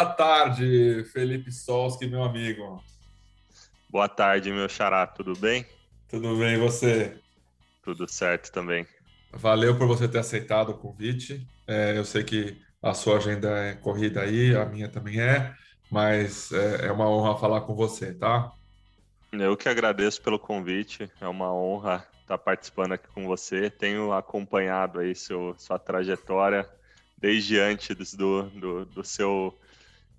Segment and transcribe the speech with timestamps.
[0.00, 2.82] Boa tarde, Felipe Solski, meu amigo.
[3.90, 5.66] Boa tarde, meu xará, tudo bem?
[6.08, 7.20] Tudo bem, e você?
[7.82, 8.86] Tudo certo também.
[9.30, 11.46] Valeu por você ter aceitado o convite.
[11.66, 15.52] É, eu sei que a sua agenda é corrida aí, a minha também é,
[15.90, 18.50] mas é, é uma honra falar com você, tá?
[19.30, 23.68] Eu que agradeço pelo convite, é uma honra estar participando aqui com você.
[23.68, 26.66] Tenho acompanhado aí seu, sua trajetória
[27.18, 29.54] desde antes do, do, do seu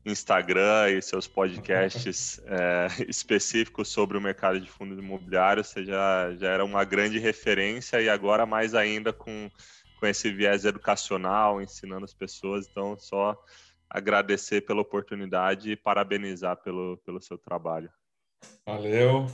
[0.06, 6.50] Instagram e seus podcasts é, específicos sobre o mercado de fundos imobiliários, você já, já
[6.50, 9.50] era uma grande referência e agora mais ainda com,
[10.00, 12.68] com esse viés educacional, ensinando as pessoas.
[12.68, 13.38] Então, só
[13.90, 17.92] agradecer pela oportunidade e parabenizar pelo, pelo seu trabalho.
[18.66, 19.28] Valeu.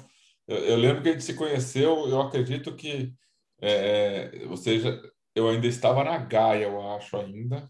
[0.47, 3.13] Eu, eu lembro que a gente se conheceu, eu acredito que
[3.61, 5.01] é, ou seja,
[5.35, 7.69] eu ainda estava na Gaia, eu acho ainda.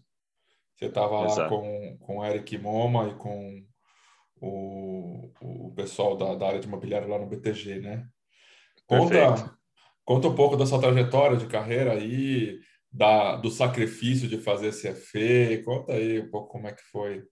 [0.78, 3.66] Você estava lá com, com o Eric Moma e com
[4.40, 8.08] o, o pessoal da, da área de imobiliário lá no BTG, né?
[8.86, 9.58] Conta,
[10.04, 12.60] conta um pouco da sua trajetória de carreira aí,
[12.92, 15.64] da, do sacrifício de fazer CFE.
[15.64, 17.24] Conta aí um pouco como é que foi.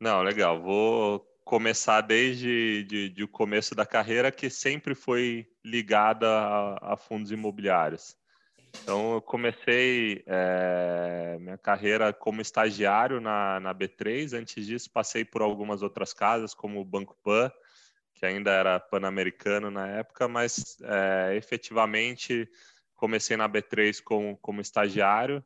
[0.00, 0.60] Não, legal.
[0.60, 6.96] Vou começar desde de, de o começo da carreira, que sempre foi ligada a, a
[6.96, 8.16] fundos imobiliários.
[8.82, 14.32] Então, eu comecei é, minha carreira como estagiário na, na B3.
[14.32, 17.50] Antes disso, passei por algumas outras casas, como o Banco Pan,
[18.14, 22.48] que ainda era pan-americano na época, mas é, efetivamente
[22.94, 25.44] comecei na B3 como, como estagiário.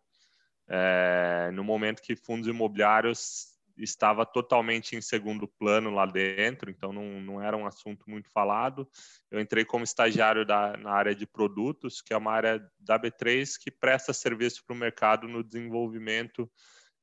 [0.69, 3.50] É, no momento que fundos imobiliários
[3.83, 8.89] estava totalmente em segundo plano lá dentro, então não, não era um assunto muito falado.
[9.31, 13.55] Eu entrei como estagiário da, na área de produtos, que é uma área da B3
[13.59, 16.51] que presta serviço para o mercado no desenvolvimento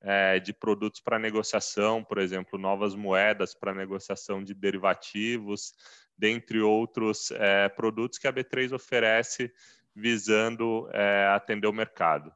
[0.01, 5.73] é, de produtos para negociação, por exemplo, novas moedas para negociação de derivativos,
[6.17, 9.51] dentre outros é, produtos que a B3 oferece
[9.95, 12.31] visando é, atender o mercado.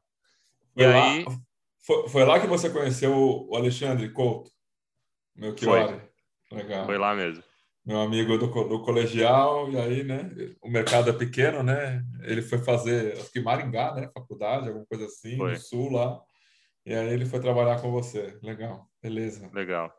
[0.76, 1.24] E aí
[1.82, 4.50] foi, foi lá que você conheceu o Alexandre Couto?
[5.36, 5.66] Meu que
[6.50, 6.84] Legal.
[6.84, 7.42] Foi lá mesmo.
[7.84, 10.30] Meu amigo do, do colegial, e aí, né?
[10.60, 12.04] O mercado é pequeno, né?
[12.22, 14.08] Ele foi fazer, acho que Maringá, né?
[14.14, 15.52] Faculdade, alguma coisa assim, foi.
[15.52, 16.20] no sul lá.
[16.86, 18.38] E aí ele foi trabalhar com você.
[18.42, 19.50] Legal, beleza.
[19.52, 19.92] Legal.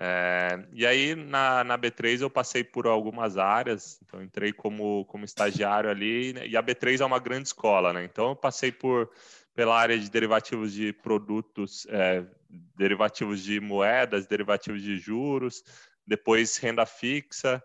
[0.00, 5.24] É, e aí na, na B3 eu passei por algumas áreas, então entrei como, como
[5.24, 6.46] estagiário ali, né?
[6.46, 8.04] e a B3 é uma grande escola, né?
[8.04, 9.10] Então eu passei por
[9.58, 12.24] pela área de derivativos de produtos, é,
[12.76, 15.64] derivativos de moedas, derivativos de juros,
[16.06, 17.60] depois renda fixa.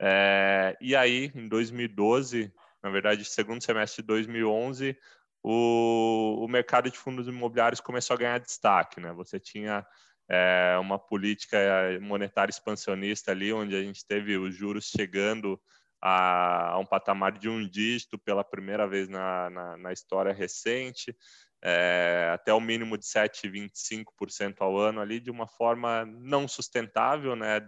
[0.00, 2.50] É, e aí, em 2012,
[2.82, 4.96] na verdade, segundo semestre de 2011,
[5.42, 8.98] o, o mercado de fundos imobiliários começou a ganhar destaque.
[8.98, 9.12] Né?
[9.12, 9.86] Você tinha
[10.26, 11.58] é, uma política
[12.00, 15.60] monetária expansionista ali, onde a gente teve os juros chegando
[16.06, 21.16] a, a um patamar de um dígito pela primeira vez na, na, na história recente,
[21.62, 27.66] é, até o mínimo de 7,25% ao ano ali, de uma forma não sustentável, né?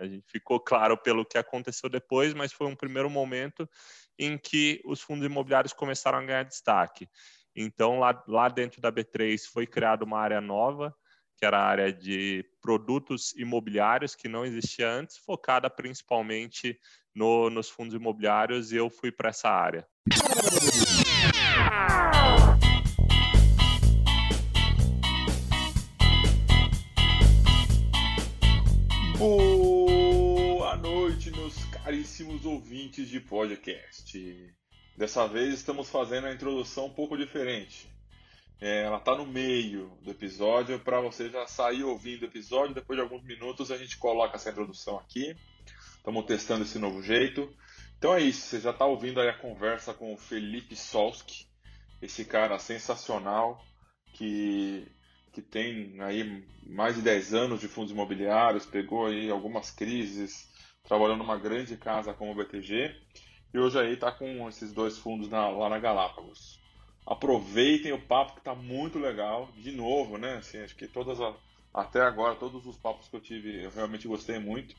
[0.00, 3.70] A gente ficou claro pelo que aconteceu depois, mas foi um primeiro momento
[4.18, 7.08] em que os fundos imobiliários começaram a ganhar destaque.
[7.54, 10.92] Então, lá, lá dentro da B3 foi criada uma área nova,
[11.36, 16.76] que era a área de produtos imobiliários, que não existia antes, focada principalmente
[17.14, 19.86] no, nos fundos imobiliários, e eu fui para essa área.
[29.16, 34.54] Boa noite, meus caríssimos ouvintes de podcast.
[34.96, 37.88] Dessa vez estamos fazendo a introdução um pouco diferente.
[38.60, 42.74] É, ela está no meio do episódio para você já sair ouvindo o episódio.
[42.74, 45.36] Depois de alguns minutos a gente coloca essa introdução aqui.
[46.04, 47.50] Estamos testando esse novo jeito.
[47.96, 48.42] Então é isso.
[48.42, 51.46] Você já está ouvindo aí a conversa com o Felipe Solski,
[52.02, 53.64] esse cara sensacional
[54.12, 54.86] que
[55.32, 60.48] que tem aí mais de 10 anos de fundos imobiliários, pegou aí algumas crises,
[60.84, 62.94] trabalhou numa grande casa como o BTG
[63.52, 66.62] e hoje aí está com esses dois fundos na, lá na Galápagos
[67.06, 69.48] aproveitem o papo que está muito legal.
[69.56, 70.36] De novo, né?
[70.36, 71.34] Assim, acho que todas a,
[71.72, 74.74] até agora, todos os papos que eu tive, eu realmente gostei muito.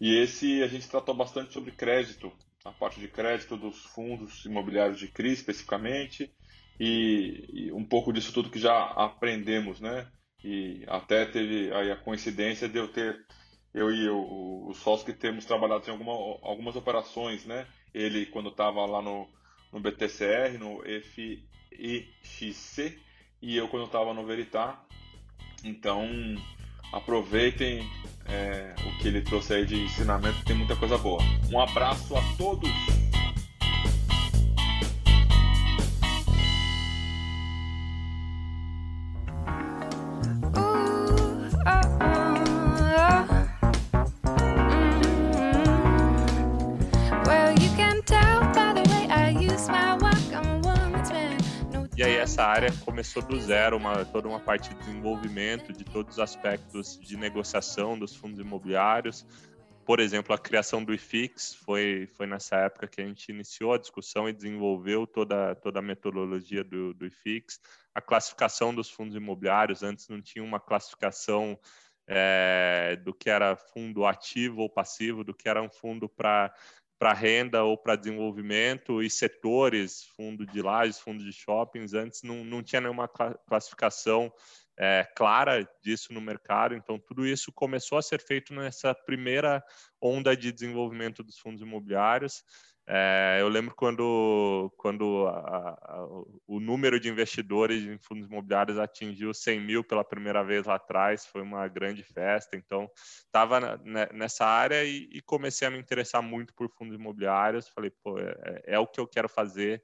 [0.00, 2.32] E esse a gente tratou bastante sobre crédito,
[2.64, 6.30] a parte de crédito dos fundos imobiliários de CRI especificamente,
[6.78, 10.06] e, e um pouco disso tudo que já aprendemos, né?
[10.44, 13.24] E até teve aí a coincidência de eu ter,
[13.72, 16.12] eu e o, o que temos trabalhado em alguma,
[16.42, 17.66] algumas operações, né?
[17.94, 19.26] Ele, quando estava lá no,
[19.72, 20.82] no BTCR, no
[21.72, 23.00] FIXC,
[23.40, 24.84] e eu quando estava no Veritar.
[25.64, 26.06] Então,
[26.92, 27.88] aproveitem
[28.28, 31.22] é, o que ele trouxe aí de ensinamento, tem muita coisa boa.
[31.50, 33.05] Um abraço a todos!
[52.36, 57.00] Essa área começou do zero, uma, toda uma parte de desenvolvimento de todos os aspectos
[57.00, 59.26] de negociação dos fundos imobiliários.
[59.86, 63.78] Por exemplo, a criação do IFIX foi, foi nessa época que a gente iniciou a
[63.78, 67.58] discussão e desenvolveu toda, toda a metodologia do, do IFIX.
[67.94, 71.58] A classificação dos fundos imobiliários, antes não tinha uma classificação
[72.06, 76.54] é, do que era fundo ativo ou passivo, do que era um fundo para
[76.98, 82.44] para renda ou para desenvolvimento e setores, fundo de lajes, fundo de shoppings, antes não,
[82.44, 84.32] não tinha nenhuma classificação
[84.78, 86.74] é, clara disso no mercado.
[86.74, 89.62] Então, tudo isso começou a ser feito nessa primeira
[90.00, 92.44] onda de desenvolvimento dos fundos imobiliários.
[92.88, 96.06] É, eu lembro quando, quando a, a,
[96.46, 101.26] o número de investidores em fundos imobiliários atingiu 100 mil pela primeira vez lá atrás,
[101.26, 102.56] foi uma grande festa.
[102.56, 103.80] Então, estava
[104.12, 107.68] nessa área e, e, comecei a me interessar muito por fundos imobiliários.
[107.68, 109.82] Falei, pô, é, é, é o que eu quero fazer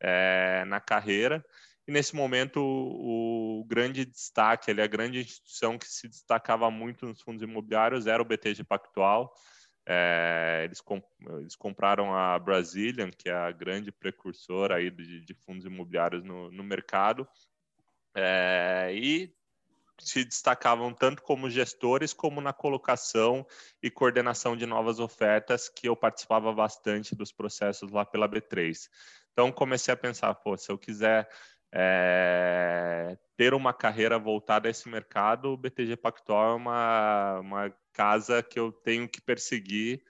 [0.00, 1.44] é, na carreira.
[1.86, 7.06] E nesse momento, o, o grande destaque, ali, a grande instituição que se destacava muito
[7.06, 9.32] nos fundos imobiliários era o BTG Pactual.
[9.92, 11.04] É, eles, comp
[11.38, 16.48] eles, compraram a Brazilian, que é a grande precursora aí de, de fundos imobiliários no,
[16.52, 17.26] no mercado,
[18.14, 19.34] é, e
[19.98, 23.44] se destacavam tanto como gestores como na colocação
[23.82, 28.88] e coordenação de novas ofertas, que eu participava bastante dos processos lá pela B3.
[29.32, 31.28] Então comecei a pensar, pô, se eu quiser
[31.72, 38.42] é, ter uma carreira voltada a esse mercado, o BTG Pactual é uma, uma casa
[38.42, 40.02] que eu tenho que perseguir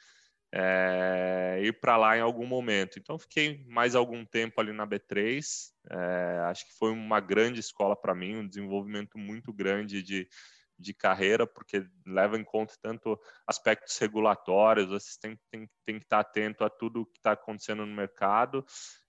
[0.53, 2.99] é, ir para lá em algum momento.
[2.99, 5.71] Então, fiquei mais algum tempo ali na B3.
[5.89, 10.29] É, acho que foi uma grande escola para mim, um desenvolvimento muito grande de,
[10.81, 16.21] de carreira, porque leva em conta tanto aspectos regulatórios, você tem, tem, tem que estar
[16.21, 18.65] atento a tudo que está acontecendo no mercado.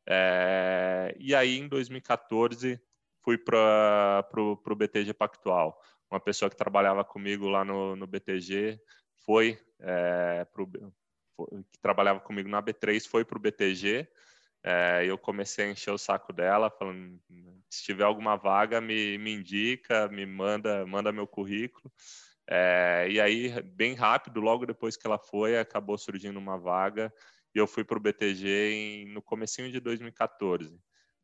[0.07, 2.81] É, e aí, em 2014,
[3.23, 5.79] fui para o BTG Pactual
[6.11, 8.79] uma pessoa que trabalhava comigo lá no, no BTG
[9.23, 10.69] foi, é, pro,
[11.35, 14.07] foi, que trabalhava comigo na B3 foi para o BTG
[14.63, 17.19] é, eu comecei a encher o saco dela falando
[17.69, 21.91] se tiver alguma vaga me, me indica me manda manda meu currículo.
[22.47, 27.13] É, e aí bem rápido logo depois que ela foi acabou surgindo uma vaga
[27.55, 30.79] e eu fui para o BTG em, no comecinho de 2014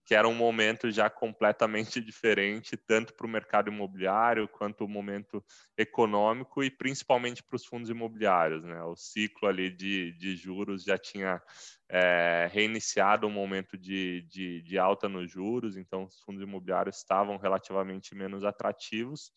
[0.07, 5.43] que era um momento já completamente diferente, tanto para o mercado imobiliário quanto o momento
[5.77, 8.63] econômico e principalmente para os fundos imobiliários.
[8.63, 8.81] Né?
[8.83, 11.41] O ciclo ali de, de juros já tinha
[11.89, 17.35] é, reiniciado um momento de, de, de alta nos juros, então os fundos imobiliários estavam
[17.35, 19.29] relativamente menos atrativos.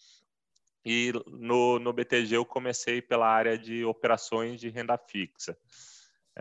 [0.84, 5.58] E no, no BTG eu comecei pela área de operações de renda fixa.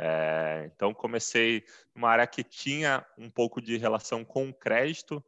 [0.01, 5.21] É, então, comecei numa área que tinha um pouco de relação com o crédito,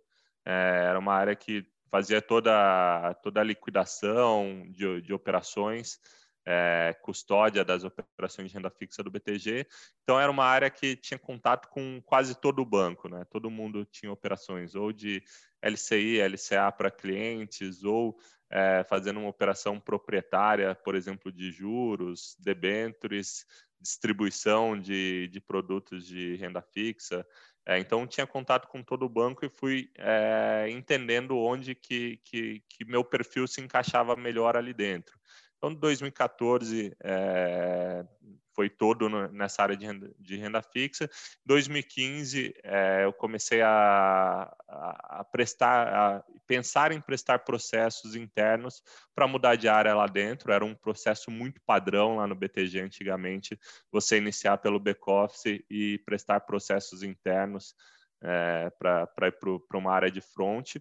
[0.45, 5.99] é, era uma área que fazia toda, toda a liquidação de, de operações,
[6.45, 9.67] é, custódia das operações de renda fixa do BTG.
[10.03, 13.25] Então, era uma área que tinha contato com quase todo o banco, né?
[13.29, 15.21] todo mundo tinha operações ou de
[15.61, 18.17] LCI, LCA para clientes, ou
[18.49, 23.45] é, fazendo uma operação proprietária, por exemplo, de juros, debêntures,
[23.81, 27.25] distribuição de, de produtos de renda fixa.
[27.65, 32.63] É, então, tinha contato com todo o banco e fui é, entendendo onde que, que,
[32.67, 35.19] que, meu perfil se encaixava melhor ali dentro.
[35.57, 38.03] Então, 2014, é,
[38.53, 41.05] foi todo nessa área de renda, de renda fixa.
[41.05, 48.81] Em 2015, é, eu comecei a, a, a prestar, a pensar em prestar processos internos
[49.15, 50.51] para mudar de área lá dentro.
[50.51, 53.59] Era um processo muito padrão lá no BTG antigamente,
[53.91, 57.73] você iniciar pelo back-office e prestar processos internos
[58.21, 59.35] é, para ir
[59.67, 60.75] para uma área de front.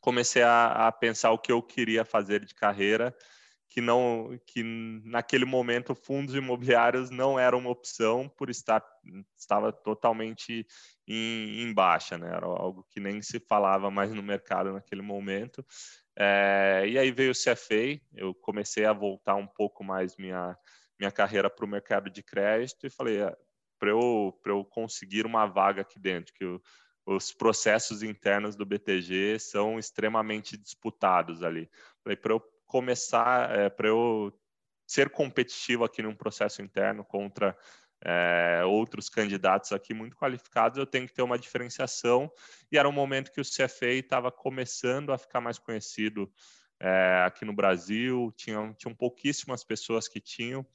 [0.00, 3.14] Comecei a, a pensar o que eu queria fazer de carreira
[3.72, 4.62] que não que
[5.02, 8.84] naquele momento fundos imobiliários não eram uma opção por estar
[9.34, 10.66] estava totalmente
[11.08, 12.28] em, em, baixa, né?
[12.28, 15.64] Era algo que nem se falava mais no mercado naquele momento.
[16.14, 20.54] É, e aí veio o CFA, eu comecei a voltar um pouco mais minha
[21.00, 23.34] minha carreira para o mercado de crédito e falei ah,
[23.78, 26.60] para eu para eu conseguir uma vaga aqui dentro que eu
[27.04, 31.68] os processos internos do BTG são extremamente disputados ali.
[32.04, 32.40] Para eu
[32.72, 34.32] começar, é, para eu
[34.86, 37.54] ser competitivo aqui num processo interno contra
[38.02, 42.32] é, outros candidatos aqui muito qualificados, eu tenho que ter uma diferenciação.
[42.70, 46.32] E era um momento que o CFA estava começando a ficar mais conhecido
[46.80, 50.66] é, aqui no Brasil, tinham, tinham pouquíssimas pessoas que tinham,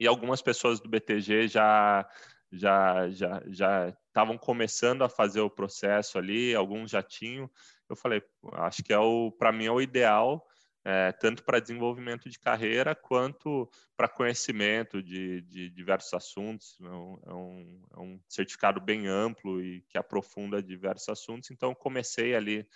[0.00, 2.08] e algumas pessoas do BTG já
[2.52, 7.48] já já já estavam começando a fazer o processo ali, alguns já tinham.
[7.88, 8.22] Eu falei,
[8.54, 10.49] acho que é o para mim é o ideal
[10.84, 16.78] é, tanto para desenvolvimento de carreira quanto para conhecimento de, de, diversos assuntos.
[16.80, 21.50] É um, é um, certificado bem amplo e que aprofunda diversos assuntos.
[21.50, 22.66] Então, comecei ali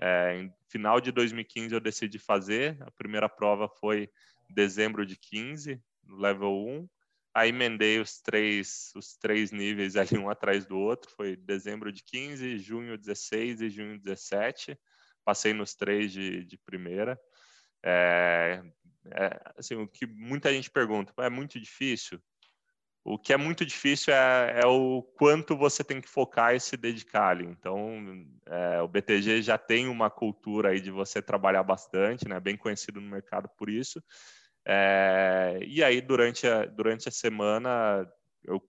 [0.00, 2.76] é, em final de 2015 eu decidi fazer.
[2.82, 4.10] A primeira prova foi
[4.50, 6.88] dezembro de 15, no level 1.
[7.32, 11.10] Aí emendei os três, os três níveis ali um atrás do outro.
[11.12, 14.76] Foi dezembro de 15, junho 16 e junho 17.
[15.24, 17.18] Passei nos três de, de primeira.
[17.86, 18.62] É,
[19.10, 22.18] é, assim, o que muita gente pergunta, é muito difícil?
[23.04, 26.74] O que é muito difícil é, é, o quanto você tem que focar e se
[26.74, 27.44] dedicar ali.
[27.44, 28.02] Então,
[28.46, 32.40] é, o BTG já tem uma cultura aí de você trabalhar bastante, né?
[32.40, 34.02] Bem conhecido no mercado por isso.
[34.66, 38.10] É, e aí, durante a, durante a semana,
[38.42, 38.62] eu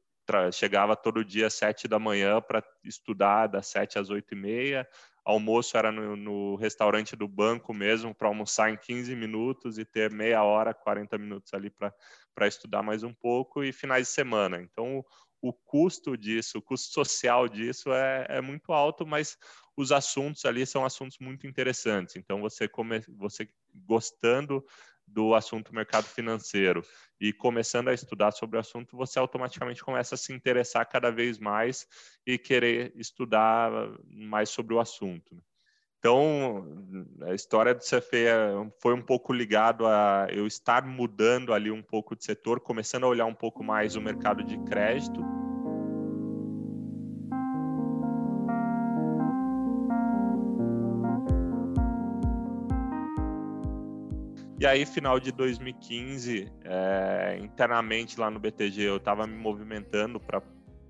[0.52, 4.86] chegava todo dia às sete da manhã para estudar, das sete às oito e meia.
[5.26, 10.12] Almoço era no, no restaurante do banco mesmo, para almoçar em 15 minutos e ter
[10.12, 13.64] meia hora, 40 minutos ali para estudar mais um pouco.
[13.64, 14.62] E finais de semana.
[14.62, 19.36] Então, o, o custo disso, o custo social disso é, é muito alto, mas
[19.76, 22.16] os assuntos ali são assuntos muito interessantes.
[22.16, 24.64] Então, você, come, você gostando
[25.08, 26.84] do assunto mercado financeiro
[27.20, 31.38] e começando a estudar sobre o assunto, você automaticamente começa a se interessar cada vez
[31.38, 31.88] mais
[32.26, 33.72] e querer estudar
[34.10, 35.42] mais sobre o assunto.
[36.00, 36.86] Então,
[37.24, 38.28] a história do CFE
[38.80, 43.10] foi um pouco ligado a eu estar mudando ali um pouco de setor, começando a
[43.10, 45.45] olhar um pouco mais o mercado de crédito
[54.66, 60.42] E aí, final de 2015, é, internamente lá no BTG, eu estava me movimentando para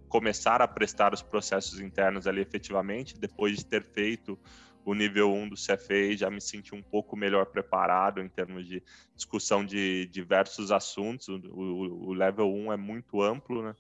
[0.08, 4.40] começar a prestar os processos internos ali efetivamente, depois de ter feito
[4.86, 8.82] o nível 1 do CFA, já me senti um pouco melhor preparado em termos de
[9.14, 11.28] discussão de diversos assuntos.
[11.28, 13.76] O, o, o level 1 é muito amplo, né?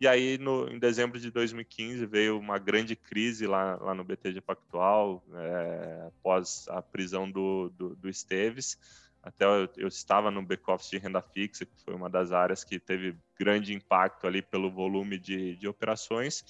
[0.00, 4.40] E aí, no, em dezembro de 2015, veio uma grande crise lá, lá no BTG
[4.40, 8.76] Pactual, é, após a prisão do, do, do Esteves
[9.26, 12.78] até eu, eu estava no back-office de renda fixa, que foi uma das áreas que
[12.78, 16.44] teve grande impacto ali pelo volume de, de operações.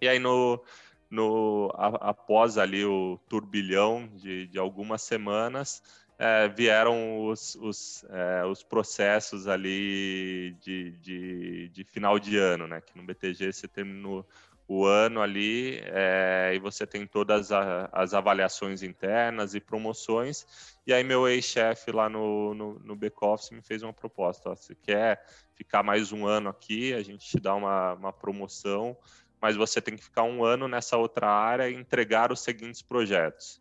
[0.00, 0.62] E aí, no,
[1.10, 5.82] no, a, após ali o turbilhão de, de algumas semanas,
[6.16, 12.80] é, vieram os, os, é, os, processos ali de, de, de, final de ano, né?
[12.80, 14.24] Que no BTG você terminou
[14.72, 20.46] o ano ali é, e você tem todas a, as avaliações internas e promoções.
[20.86, 24.48] E aí meu ex-chefe lá no, no, no back-office me fez uma proposta.
[24.48, 28.96] Ó, você quer ficar mais um ano aqui, a gente te dá uma, uma promoção,
[29.42, 33.60] mas você tem que ficar um ano nessa outra área e entregar os seguintes projetos.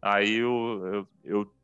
[0.00, 1.54] Aí eu, eu, eu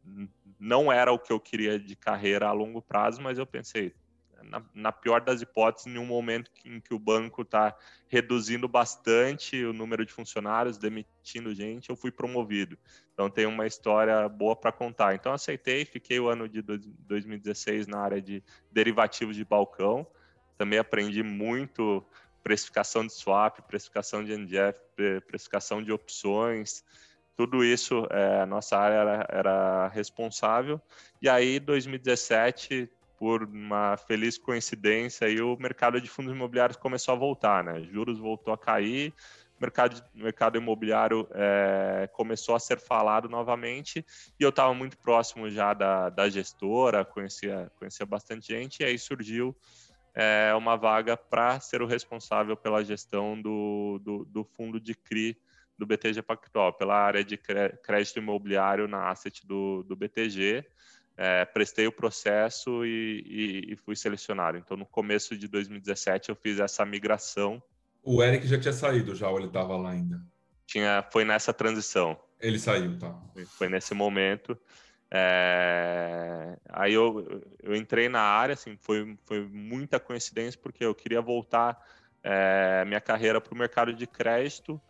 [0.59, 3.95] não era o que eu queria de carreira a longo prazo, mas eu pensei,
[4.45, 7.77] na, na, pior das hipóteses, em um momento em que o banco está
[8.09, 12.79] reduzindo bastante o número de funcionários, demitindo gente, eu fui promovido.
[13.13, 15.15] Então tem uma história boa para contar.
[15.15, 20.07] Então aceitei, fiquei o ano de 2016 na área de derivativos de balcão.
[20.57, 22.05] Também aprendi muito
[22.43, 24.79] precificação de swap, precificação de NDF,
[25.27, 26.85] precificação de opções,
[27.37, 30.81] tudo isso é, a nossa área era, era responsável.
[31.21, 32.91] E aí, 2017,
[33.23, 37.81] por uma feliz coincidência, aí o mercado de fundos imobiliários começou a voltar, né?
[37.85, 39.15] Juros voltou a cair,
[39.61, 44.05] mercado, mercado imobiliário é, começou a ser falado novamente
[44.41, 48.99] e eu estava muito próximo já da, da gestora, conhecia, conhecia bastante gente, e aí
[48.99, 49.57] surgiu
[50.17, 55.41] é, uma vaga para ser o responsável pela gestão do, do, do, fundo de CRI
[55.79, 60.67] do BTG Pactual, pela área de crédito imobiliário na asset do, do BTG
[61.17, 64.57] é, prestei o processo e, e, e, fui selecionado.
[64.57, 67.63] Então, no começo de 2017, eu fiz essa migração.
[68.03, 70.21] O Eric já tinha saído, já ou ele estava lá ainda?
[70.67, 72.19] Tinha, foi nessa transição.
[72.41, 73.15] Ele saiu, tá?
[73.47, 74.59] Foi nesse momento.
[75.11, 81.21] É, aí eu, eu entrei na área, assim, foi, foi muita coincidência, porque eu queria
[81.21, 81.79] voltar
[82.23, 84.81] é, minha carreira para o mercado de crédito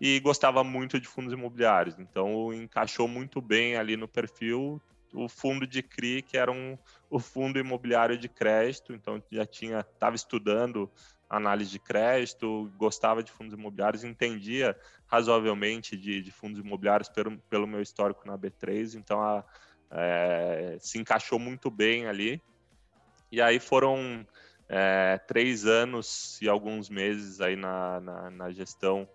[0.00, 1.98] e gostava muito de fundos imobiliários.
[1.98, 4.80] Então, encaixou muito bem ali no perfil
[5.12, 6.76] o fundo de CRI, que era um,
[7.10, 8.92] o fundo imobiliário de crédito.
[8.92, 10.90] Então, já tinha, estava estudando
[11.28, 14.76] análise de crédito, gostava de fundos imobiliários, entendia
[15.06, 18.94] razoavelmente de, de fundos imobiliários pelo, pelo, meu histórico na B3.
[18.96, 19.44] Então, a,
[19.90, 22.42] é, se encaixou muito bem ali.
[23.30, 24.26] E aí foram
[24.68, 29.08] é, três anos e alguns meses aí na, na, na gestão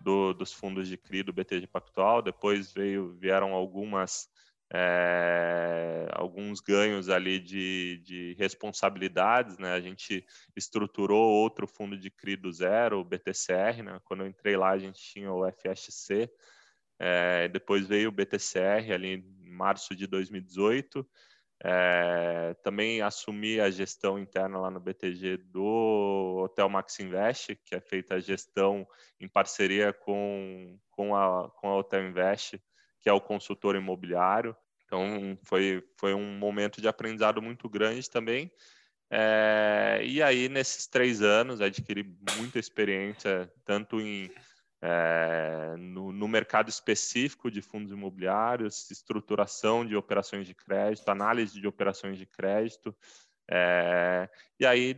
[0.00, 2.22] do, dos fundos de CRI do BTG Pactual.
[2.22, 4.30] Depois veio, vieram algumas
[4.72, 9.72] é, alguns ganhos ali de, de, responsabilidades, né?
[9.72, 14.00] A gente estruturou outro fundo de CRI do zero, o BTCR, né?
[14.04, 16.30] Quando eu entrei lá, a gente tinha o FSC,
[16.98, 21.08] é, depois veio o BTCR ali em março de 2018,
[21.64, 27.80] é, também assumi a gestão interna lá no BTG do Hotel Max Invest, que é
[27.80, 28.86] feita a gestão
[29.18, 32.60] em parceria com, com, a, com a Hotel Invest,
[33.00, 34.56] que é o consultor imobiliário.
[34.84, 38.50] Então, foi, foi um momento de aprendizado muito grande também.
[39.10, 42.04] É, e aí, nesses três anos, adquiri
[42.36, 44.30] muita experiência, tanto em
[44.80, 51.66] é, no, no, mercado específico de fundos imobiliários, estruturação de operações de crédito, análise de
[51.66, 52.94] operações de crédito.
[53.50, 54.28] É,
[54.60, 54.96] e aí,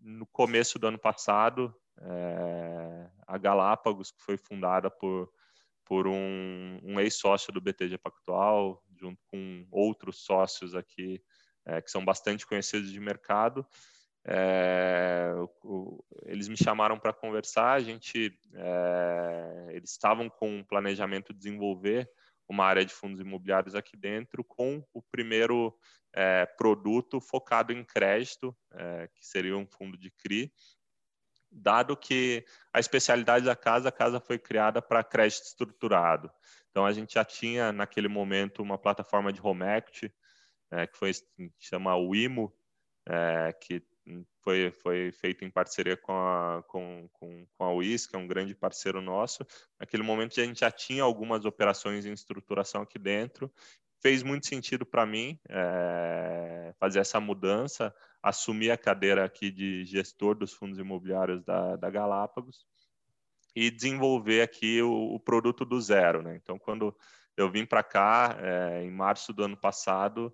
[0.00, 5.30] no começo do ano passado, é, a Galápagos, que foi fundada por,
[5.90, 11.20] por um, um ex-sócio do BTG Pactual, junto com outros sócios aqui
[11.66, 13.66] é, que são bastante conhecidos de mercado,
[14.24, 15.32] é,
[15.64, 17.72] o, eles me chamaram para conversar.
[17.72, 22.08] A gente, é, eles estavam com um planejamento de desenvolver
[22.48, 25.76] uma área de fundos imobiliários aqui dentro, com o primeiro
[26.14, 30.52] é, produto focado em crédito, é, que seria um fundo de CRI.
[31.50, 36.30] Dado que a especialidade da casa, a casa foi criada para crédito estruturado.
[36.70, 39.64] Então, a gente já tinha, naquele momento, uma plataforma de home
[40.70, 41.10] é, que foi
[41.58, 42.52] chama o IMO,
[43.08, 43.82] é, que
[44.42, 48.26] foi, foi feito em parceria com a, com, com, com a UIS, que é um
[48.26, 49.46] grande parceiro nosso.
[49.78, 53.52] Naquele momento a gente já tinha algumas operações em estruturação aqui dentro.
[54.00, 60.34] Fez muito sentido para mim é, fazer essa mudança, assumir a cadeira aqui de gestor
[60.34, 62.66] dos fundos imobiliários da, da Galápagos
[63.54, 66.22] e desenvolver aqui o, o, produto do zero.
[66.22, 66.36] Né?
[66.36, 66.96] Então, quando
[67.36, 70.32] eu vim para cá, é, em março do ano passado,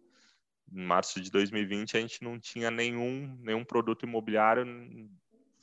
[0.72, 4.64] em março de 2020 a gente não tinha nenhum nenhum produto imobiliário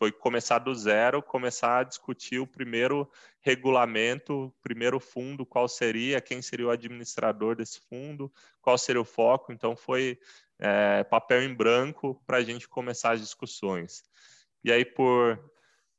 [0.04, 6.20] foi começar do zero começar a discutir o primeiro regulamento o primeiro fundo qual seria
[6.20, 8.30] quem seria o administrador desse fundo
[8.62, 9.54] qual seria o foco.
[9.54, 10.20] Então foi
[10.60, 14.04] é, papel em branco para a gente começar as discussões.
[14.62, 15.40] E aí por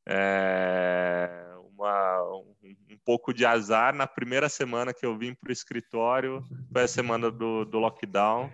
[0.06, 5.52] é, uma, um, um, pouco de azar na primeira semana que eu vim para o
[5.52, 8.52] escritório foi a semana do, do lockdown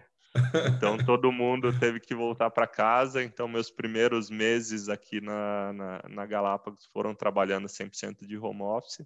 [0.76, 3.22] então todo mundo teve que voltar para casa.
[3.22, 9.04] Então meus primeiros meses aqui na, na, na Galápagos foram trabalhando 100% de home office.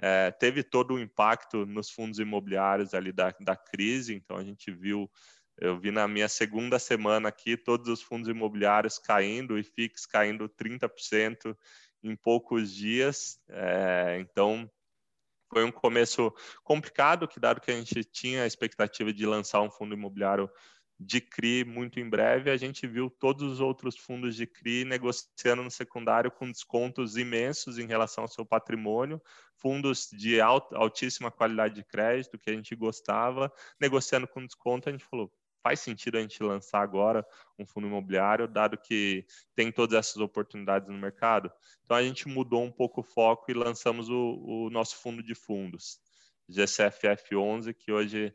[0.00, 4.14] É, teve todo o impacto nos fundos imobiliários ali da, da crise.
[4.14, 5.10] Então a gente viu,
[5.58, 10.48] eu vi na minha segunda semana aqui todos os fundos imobiliários caindo e FIX caindo
[10.48, 11.56] 30%
[12.02, 13.38] em poucos dias.
[13.48, 14.70] É, então
[15.52, 16.32] foi um começo
[16.62, 20.48] complicado, que dado que a gente tinha a expectativa de lançar um fundo imobiliário
[21.02, 25.62] de CRI muito em breve, a gente viu todos os outros fundos de CRI negociando
[25.62, 29.20] no secundário com descontos imensos em relação ao seu patrimônio,
[29.56, 35.04] fundos de altíssima qualidade de crédito que a gente gostava, negociando com desconto, a gente
[35.04, 37.26] falou, faz sentido a gente lançar agora
[37.58, 41.50] um fundo imobiliário, dado que tem todas essas oportunidades no mercado.
[41.84, 45.34] Então a gente mudou um pouco o foco e lançamos o, o nosso fundo de
[45.34, 46.00] fundos,
[46.50, 48.34] GCFF11, que hoje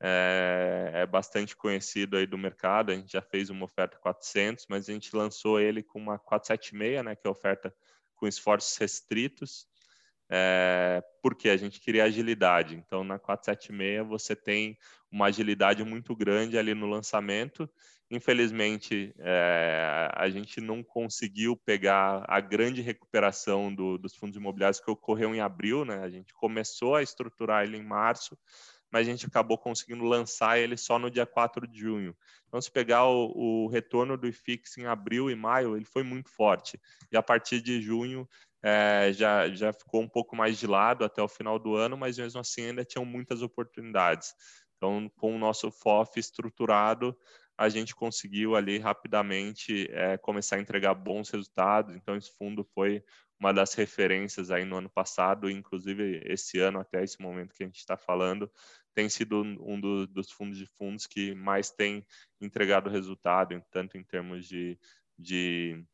[0.00, 2.92] é, é, bastante conhecido aí do mercado.
[2.92, 7.04] A gente já fez uma oferta 400, mas a gente lançou ele com uma 476,
[7.04, 7.74] né, que é oferta
[8.14, 9.66] com esforços restritos
[10.28, 12.74] é, porque a gente queria agilidade.
[12.74, 14.76] Então, na 476 você tem
[15.10, 17.68] uma agilidade muito grande ali no lançamento.
[18.10, 24.90] Infelizmente, é, a gente não conseguiu pegar a grande recuperação do, dos fundos imobiliários que
[24.90, 25.84] ocorreu em abril.
[25.84, 25.98] Né?
[25.98, 28.38] A gente começou a estruturar ele em março,
[28.92, 32.16] mas a gente acabou conseguindo lançar ele só no dia 4 de junho.
[32.46, 36.30] Então, se pegar o, o retorno do IFIX em abril e maio, ele foi muito
[36.30, 36.80] forte.
[37.10, 38.28] E a partir de junho,
[38.68, 42.18] é, já, já ficou um pouco mais de lado até o final do ano, mas
[42.18, 44.34] mesmo assim ainda tinham muitas oportunidades.
[44.76, 47.16] Então, com o nosso FOF estruturado,
[47.56, 51.94] a gente conseguiu ali rapidamente é, começar a entregar bons resultados.
[51.94, 53.04] Então, esse fundo foi
[53.38, 57.66] uma das referências aí no ano passado, inclusive esse ano até esse momento que a
[57.66, 58.50] gente está falando,
[58.92, 62.04] tem sido um do, dos fundos de fundos que mais tem
[62.40, 64.76] entregado resultado, tanto em termos de,
[65.16, 65.86] de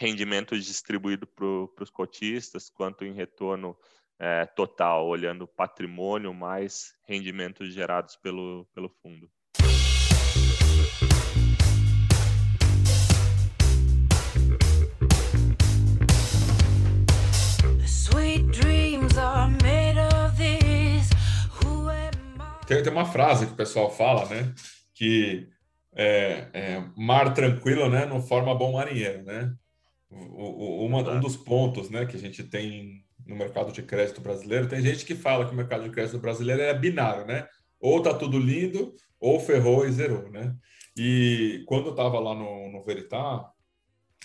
[0.00, 3.76] rendimentos distribuídos para os cotistas, quanto em retorno
[4.18, 9.30] é, total, olhando patrimônio mais rendimentos gerados pelo, pelo fundo.
[22.66, 24.54] Tem, tem uma frase que o pessoal fala, né?
[24.94, 25.46] Que
[25.94, 28.06] é, é, mar tranquilo, né?
[28.06, 29.54] Não forma bom marinheiro, né?
[30.10, 32.06] O, o, uma, um dos pontos, né?
[32.06, 35.56] Que a gente tem no mercado de crédito brasileiro, tem gente que fala que o
[35.56, 37.46] mercado de crédito brasileiro é binário, né?
[37.78, 40.54] Ou tá tudo lindo, ou ferrou e zerou, né?
[40.96, 43.50] E quando eu estava lá no, no Veritar,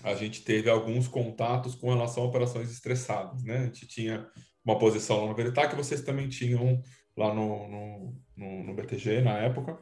[0.03, 3.57] a gente teve alguns contatos com relação a operações estressadas, né?
[3.57, 4.27] A gente tinha
[4.63, 6.81] uma posição lá no Veritar que vocês também tinham
[7.15, 9.79] lá no, no, no, no BTG na época.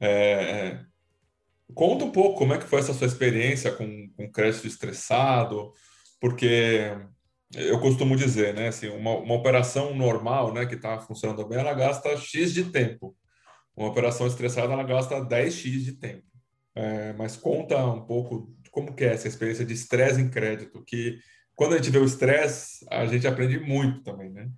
[0.00, 0.86] É, é,
[1.72, 5.72] conta um pouco como é que foi essa sua experiência com, com crédito estressado,
[6.20, 6.92] porque
[7.54, 11.74] eu costumo dizer, né, assim, uma, uma operação normal, né, que está funcionando bem, ela
[11.74, 13.16] gasta X de tempo.
[13.76, 16.24] Uma operação estressada, ela gasta 10X de tempo.
[16.74, 21.18] É, mas conta um pouco como que é essa experiência de estresse em crédito, que
[21.54, 24.50] quando a gente vê o estresse, a gente aprende muito também, né?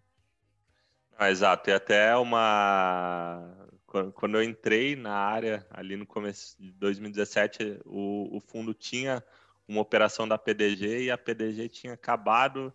[1.18, 3.65] Ah, exato, e até uma.
[3.86, 9.22] Quando eu entrei na área, ali no começo de 2017, o, o fundo tinha
[9.66, 12.72] uma operação da PDG e a PDG tinha acabado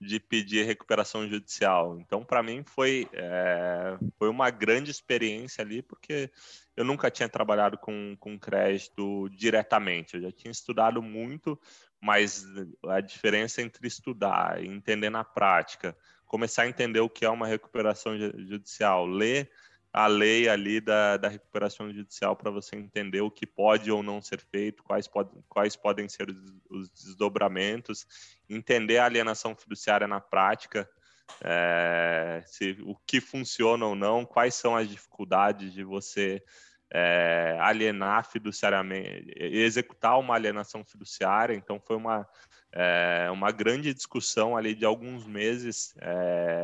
[0.00, 1.98] de pedir recuperação judicial.
[2.00, 6.30] Então, para mim, foi, é, foi uma grande experiência ali, porque
[6.76, 10.16] eu nunca tinha trabalhado com, com crédito diretamente.
[10.16, 11.58] Eu já tinha estudado muito,
[12.00, 12.44] mas
[12.88, 15.96] a diferença entre estudar e entender na prática
[16.34, 19.48] começar a entender o que é uma recuperação judicial, ler
[19.94, 24.20] a lei ali da, da recuperação judicial para você entender o que pode ou não
[24.20, 26.36] ser feito, quais, pode, quais podem ser os,
[26.68, 28.04] os desdobramentos,
[28.50, 30.90] entender a alienação fiduciária na prática,
[31.40, 36.42] é, se, o que funciona ou não, quais são as dificuldades de você
[36.92, 41.54] é, alienar fiduciariamente, executar uma alienação fiduciária.
[41.54, 42.28] Então, foi uma,
[42.72, 45.94] é, uma grande discussão ali de alguns meses,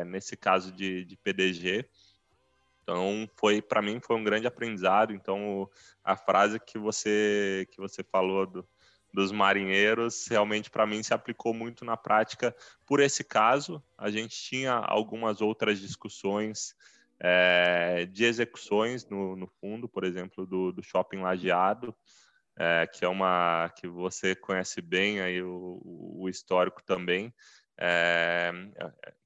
[0.07, 1.87] nesse caso de, de PDG.
[2.91, 5.13] Então, foi para mim foi um grande aprendizado.
[5.13, 5.69] Então,
[6.03, 8.67] a frase que você que você falou do,
[9.13, 12.53] dos marinheiros realmente para mim se aplicou muito na prática.
[12.85, 16.75] Por esse caso, a gente tinha algumas outras discussões
[17.17, 21.95] é, de execuções no, no, fundo, por exemplo, do, do shopping lajeado
[22.57, 27.33] é, que é uma que você conhece bem aí o, o histórico também,
[27.77, 28.51] é,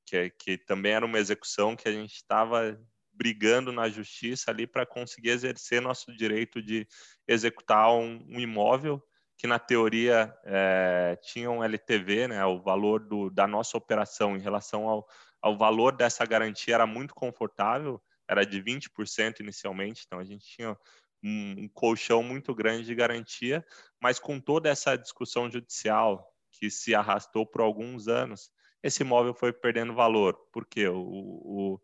[0.06, 2.80] que, que também era uma execução que a gente estava
[3.16, 6.88] brigando na justiça ali para conseguir exercer nosso direito de
[7.28, 9.02] executar um, um imóvel
[9.38, 14.40] que na teoria é, tinha um LTV, né, o valor do, da nossa operação em
[14.40, 15.08] relação ao,
[15.42, 20.76] ao valor dessa garantia era muito confortável, era de 20% inicialmente, então a gente tinha
[21.24, 23.66] um, colchão muito grande de garantia,
[24.02, 28.50] mas com toda essa discussão judicial que se arrastou por alguns anos,
[28.82, 31.82] esse imóvel foi perdendo valor, porque o, o,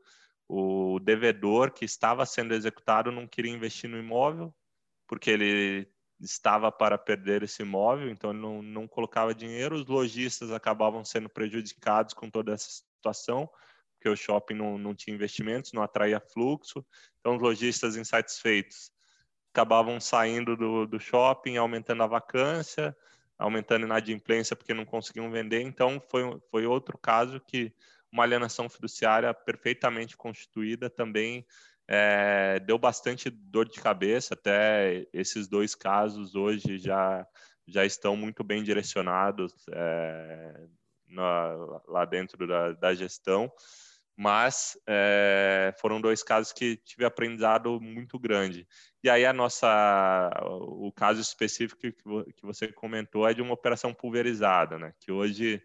[0.53, 4.53] o devedor que estava sendo executado não queria investir no imóvel,
[5.07, 5.87] porque ele
[6.19, 12.13] estava para perder esse imóvel, então não, não colocava dinheiro, os lojistas acabavam sendo prejudicados
[12.13, 13.49] com toda essa situação,
[13.93, 16.85] porque o shopping não, não tinha investimentos, não atraía fluxo,
[17.21, 18.91] então os lojistas insatisfeitos
[19.53, 22.95] acabavam saindo do, do shopping, aumentando a vacância,
[23.37, 25.61] aumentando a inadimplência porque não conseguiam vender.
[25.61, 27.73] Então, foi, foi outro caso que
[28.11, 31.45] uma alienação fiduciária perfeitamente constituída também
[31.87, 34.33] é, deu bastante dor de cabeça.
[34.33, 37.25] Até esses dois casos hoje já,
[37.67, 40.65] já estão muito bem direcionados é,
[41.07, 43.51] na, lá dentro da, da gestão
[44.15, 48.67] mas é, foram dois casos que tive aprendizado muito grande.
[49.03, 54.77] E aí a nossa, o caso específico que você comentou é de uma operação pulverizada,
[54.77, 54.93] né?
[54.99, 55.59] Que hoje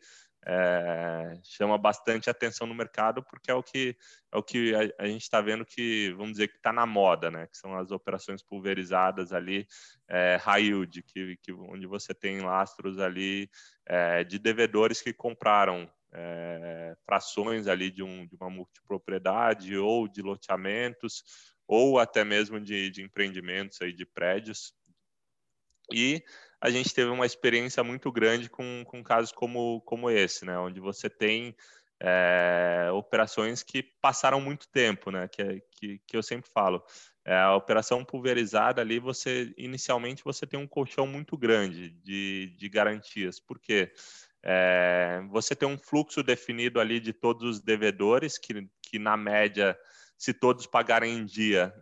[0.48, 3.96] é, chama bastante atenção no mercado porque é o que
[4.30, 7.32] é o que a, a gente está vendo que vamos dizer que está na moda,
[7.32, 7.48] né?
[7.48, 9.66] Que são as operações pulverizadas ali,
[10.08, 13.50] é, high yield, que, que onde você tem lastros ali
[13.86, 20.22] é, de devedores que compraram é, frações ali de, um, de uma multipropriedade ou de
[20.22, 21.24] loteamentos
[21.66, 24.72] ou até mesmo de, de empreendimentos aí de prédios.
[25.92, 26.22] E
[26.60, 30.58] a gente teve uma experiência muito grande com, com casos como, como esse, né?
[30.58, 31.54] Onde você tem
[32.00, 35.28] é, operações que passaram muito tempo, né?
[35.28, 36.82] Que, que, que eu sempre falo.
[37.24, 42.68] É, a operação pulverizada ali, você inicialmente você tem um colchão muito grande de, de
[42.68, 43.40] garantias.
[43.40, 43.92] Por quê?
[44.42, 49.76] É, você tem um fluxo definido ali de todos os devedores, que, que na média
[50.16, 51.74] se todos pagarem em dia,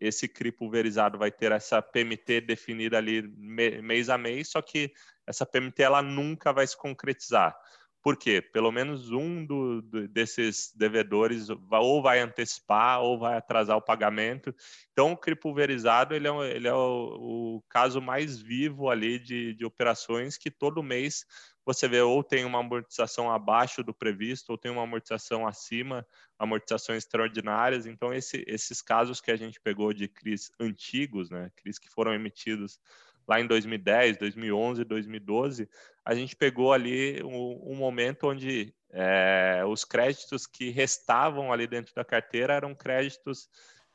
[0.00, 4.92] esse CRI pulverizado vai ter essa PMT definida ali mês a mês, só que
[5.26, 7.56] essa PMT ela nunca vai se concretizar.
[8.02, 8.40] Por quê?
[8.40, 14.54] Pelo menos um do, do, desses devedores ou vai antecipar ou vai atrasar o pagamento.
[14.92, 19.52] Então, o CRI pulverizado ele é, ele é o, o, caso mais vivo ali de,
[19.52, 21.26] de operações que todo mês
[21.64, 26.06] você vê ou tem uma amortização abaixo do previsto ou tem uma amortização acima,
[26.38, 27.86] amortizações extraordinárias.
[27.86, 32.14] Então, esse, esses casos que a gente pegou de CRIs antigos, né, CRIs que foram
[32.14, 32.80] emitidos
[33.28, 35.68] lá em 2010, 2011, 2012,
[36.04, 41.94] a gente pegou ali um, um momento onde é, os créditos que restavam ali dentro
[41.94, 43.48] da carteira eram créditos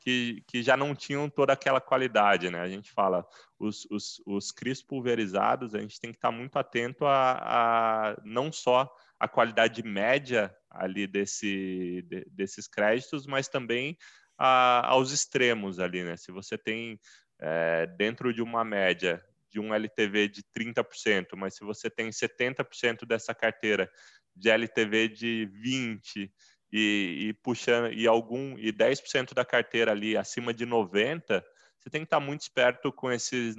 [0.05, 2.61] que, que já não tinham toda aquela qualidade, né?
[2.61, 7.07] A gente fala, os, os, os CRIs pulverizados, a gente tem que estar muito atento
[7.07, 8.87] a, a não só
[9.19, 13.97] a qualidade média ali desse, de, desses créditos, mas também
[14.37, 16.15] a, aos extremos ali, né?
[16.15, 16.99] Se você tem
[17.39, 23.07] é, dentro de uma média de um LTV de 30%, mas se você tem 70%
[23.07, 23.89] dessa carteira
[24.35, 26.29] de LTV de 20%,
[26.77, 31.41] e, e puxando e algum e 10% da carteira ali acima de 90,
[31.79, 33.55] você tem que estar muito esperto com esse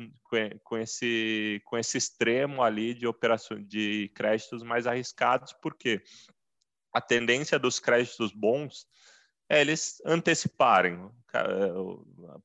[0.62, 6.02] com esse com esse extremo ali de operações de créditos mais arriscados, porque
[6.92, 8.86] a tendência dos créditos bons
[9.48, 11.10] é eles anteciparem.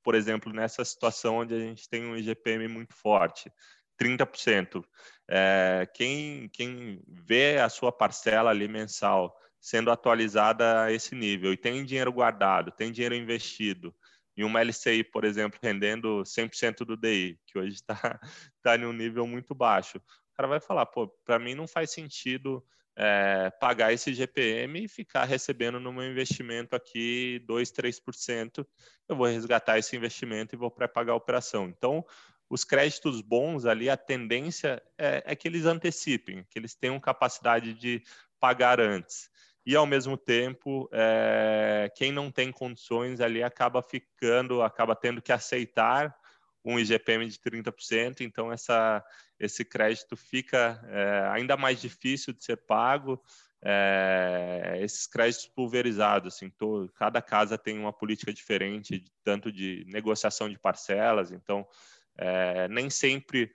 [0.01, 3.51] Por exemplo, nessa situação onde a gente tem um IGPM muito forte,
[3.99, 4.85] 30%.
[5.27, 11.53] É, quem, quem vê a sua parcela ali mensal sendo atualizada a esse nível.
[11.53, 13.95] E tem dinheiro guardado, tem dinheiro investido,
[14.35, 18.19] e uma LCI, por exemplo, rendendo 100% do DI, que hoje está
[18.63, 21.91] tá em um nível muito baixo, o cara vai falar, pô, para mim não faz
[21.91, 28.65] sentido é, pagar esse GPM e ficar recebendo no meu investimento aqui 2, 3%,
[29.07, 31.67] eu vou resgatar esse investimento e vou pré-pagar a operação.
[31.67, 32.03] Então,
[32.49, 37.73] os créditos bons ali, a tendência é, é que eles antecipem, que eles tenham capacidade
[37.73, 38.01] de
[38.39, 39.29] pagar antes
[39.65, 45.31] e ao mesmo tempo é, quem não tem condições ali acaba ficando, acaba tendo que
[45.31, 46.15] aceitar
[46.63, 49.03] um IGPM de 30%, então essa,
[49.39, 53.21] esse crédito fica é, ainda mais difícil de ser pago.
[53.63, 60.49] É, esses créditos pulverizados, assim, todo, cada casa tem uma política diferente, tanto de negociação
[60.49, 61.67] de parcelas, então
[62.69, 63.51] nem sempre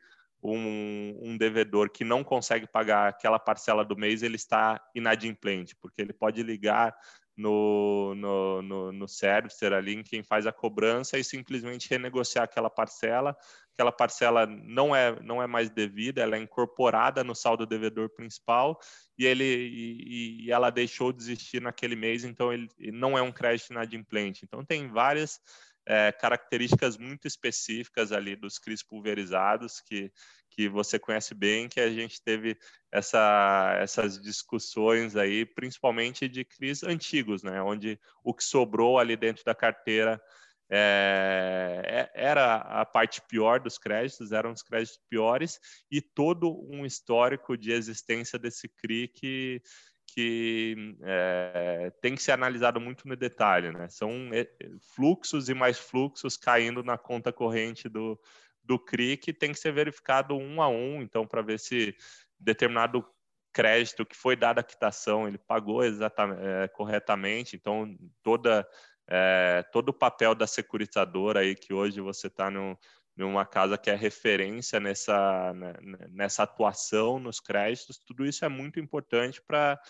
[0.53, 6.01] um, um, devedor que não consegue pagar aquela parcela do mês, ele está inadimplente, porque
[6.01, 6.95] ele pode ligar
[7.37, 12.71] no, no, no, no servicer ali, em quem faz a cobrança, e simplesmente renegociar aquela
[12.71, 13.37] parcela.
[13.75, 18.81] Aquela parcela não é, não é mais devida, ela é incorporada no saldo devedor principal
[19.19, 23.33] e, ele, e, e ela deixou de existir naquele mês, então ele, não é um
[23.33, 24.47] crédito inadimplente.
[24.47, 25.39] Então, tem várias
[25.87, 30.13] é, características muito específicas ali dos CRIs pulverizados que,
[30.51, 32.59] que você conhece bem, que a gente teve
[32.91, 39.45] essa, essas discussões aí, principalmente de CRIs antigos, né, onde o que sobrou ali dentro
[39.45, 40.21] da carteira
[40.69, 46.85] é, é era a parte pior dos créditos, eram os créditos piores, e todo um
[46.85, 49.63] histórico de existência desse CRI que,
[50.17, 53.87] que é, tem que ser analisado muito no detalhe, né?
[53.91, 54.49] São é,
[54.95, 58.19] fluxos e mais fluxos caindo na conta corrente do,
[58.65, 61.95] do CRI que tem que ser verificado um a um, então, para ver se
[62.41, 63.07] determinado
[63.53, 68.67] crédito que foi dado a quitação, ele pagou exatamente, é, corretamente, então toda,
[69.07, 72.79] é, todo o papel da securitadora aí que hoje você está no,
[73.17, 75.75] numa casa que é referência nessa, né,
[76.11, 79.81] nessa atuação nos créditos, tudo isso é muito importante para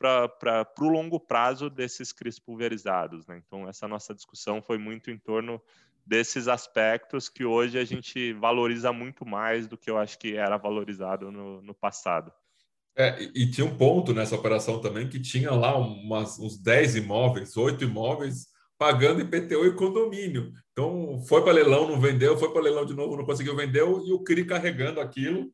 [0.00, 3.26] para o longo prazo desses CRIs pulverizados.
[3.26, 3.42] Né?
[3.46, 5.60] Então, essa nossa discussão foi muito em torno
[6.06, 10.56] desses aspectos que hoje a gente valoriza muito mais do que eu acho que era
[10.56, 12.32] valorizado no, no passado.
[12.96, 17.56] É, e tinha um ponto nessa operação também que tinha lá umas, uns 10 imóveis,
[17.56, 18.46] 8 imóveis
[18.80, 20.54] pagando IPTU e condomínio.
[20.72, 24.10] Então, foi para leilão, não vendeu, foi para leilão de novo, não conseguiu vender, e
[24.10, 25.52] o CRI carregando aquilo.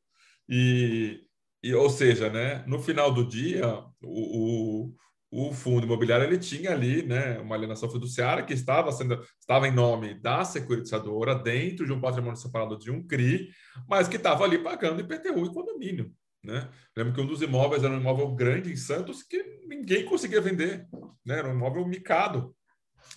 [0.48, 1.24] E,
[1.60, 4.92] e, ou seja, né, no final do dia, o,
[5.32, 9.66] o, o fundo imobiliário ele tinha ali né, uma alienação fiduciária que estava sendo estava
[9.66, 13.48] em nome da securitizadora dentro de um patrimônio separado de um CRI,
[13.88, 16.12] mas que estava ali pagando IPTU e condomínio.
[16.44, 16.68] Né?
[16.96, 20.86] Lembro que um dos imóveis era um imóvel grande em Santos que ninguém conseguia vender,
[21.24, 21.40] né?
[21.40, 22.54] era um imóvel micado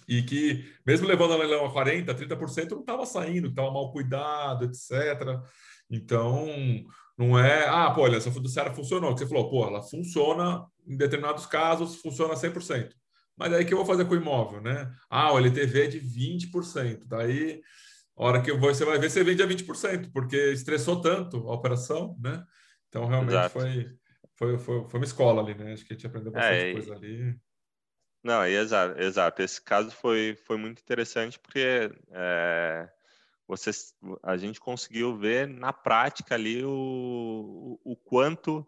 [0.09, 4.65] e que, mesmo levando a leilão a 40%, 30%, não estava saindo, estava mal cuidado,
[4.65, 5.39] etc.
[5.87, 6.47] Então,
[7.15, 9.13] não é, ah, pô, olha, essa fiduciária funcionou.
[9.13, 12.89] Que você falou, pô, ela funciona em determinados casos, funciona 100%.
[13.37, 14.91] Mas aí que eu vou fazer com o imóvel, né?
[15.11, 17.01] Ah, o LTV é de 20%.
[17.05, 17.61] Daí,
[18.17, 22.17] a hora que você vai ver, você vende a 20%, porque estressou tanto a operação,
[22.19, 22.43] né?
[22.87, 23.91] Então, realmente foi,
[24.35, 25.73] foi, foi, foi uma escola ali, né?
[25.73, 27.39] Acho que a gente aprendeu bastante é, coisa ali.
[28.23, 29.41] Não, exato, exato.
[29.41, 32.89] Esse caso foi, foi muito interessante porque é,
[33.47, 33.71] você,
[34.21, 38.67] a gente conseguiu ver na prática ali o, o, quanto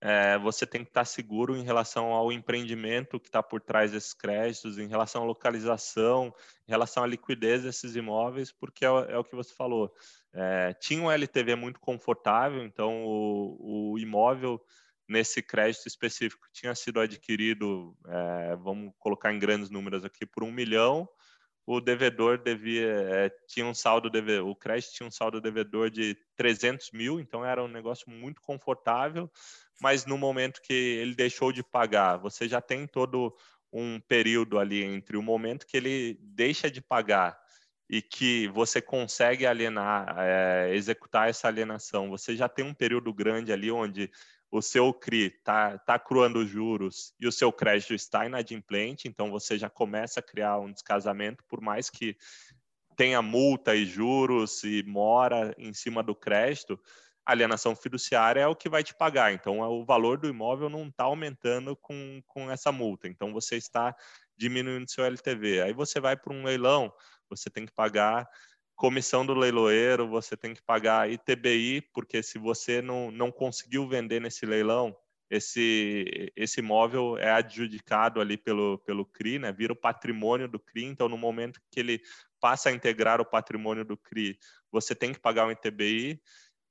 [0.00, 4.14] é, você tem que estar seguro em relação ao empreendimento que está por trás desses
[4.14, 6.34] créditos, em relação à localização,
[6.66, 9.94] em relação à liquidez desses imóveis, porque é, é o que você falou.
[10.32, 14.60] É, tinha um LTV muito confortável, então o, o imóvel
[15.08, 20.52] nesse crédito específico tinha sido adquirido, é, vamos colocar em grandes números aqui, por um
[20.52, 21.08] milhão,
[21.66, 26.16] o devedor devia é, tinha um saldo devedor, o crédito tinha um saldo devedor de
[26.36, 29.30] 300 mil, então era um negócio muito confortável,
[29.80, 33.36] mas no momento que ele deixou de pagar, você já tem todo
[33.72, 37.36] um período ali entre o momento que ele deixa de pagar
[37.88, 43.52] e que você consegue alienar, é, executar essa alienação, você já tem um período grande
[43.52, 44.10] ali onde
[44.50, 49.58] o seu CRI está tá cruando juros e o seu crédito está inadimplente, então você
[49.58, 52.16] já começa a criar um descasamento, por mais que
[52.96, 56.80] tenha multa e juros e mora em cima do crédito,
[57.26, 59.32] alienação fiduciária é o que vai te pagar.
[59.32, 63.08] Então, o valor do imóvel não está aumentando com, com essa multa.
[63.08, 63.94] Então, você está
[64.36, 65.62] diminuindo seu LTV.
[65.62, 66.92] Aí você vai para um leilão,
[67.28, 68.26] você tem que pagar
[68.76, 74.20] comissão do leiloeiro, você tem que pagar ITBI, porque se você não, não conseguiu vender
[74.20, 74.94] nesse leilão,
[75.28, 79.52] esse, esse imóvel é adjudicado ali pelo, pelo CRI, né?
[79.52, 82.00] vira o patrimônio do CRI, então no momento que ele
[82.38, 84.38] passa a integrar o patrimônio do CRI,
[84.70, 86.20] você tem que pagar um ITBI.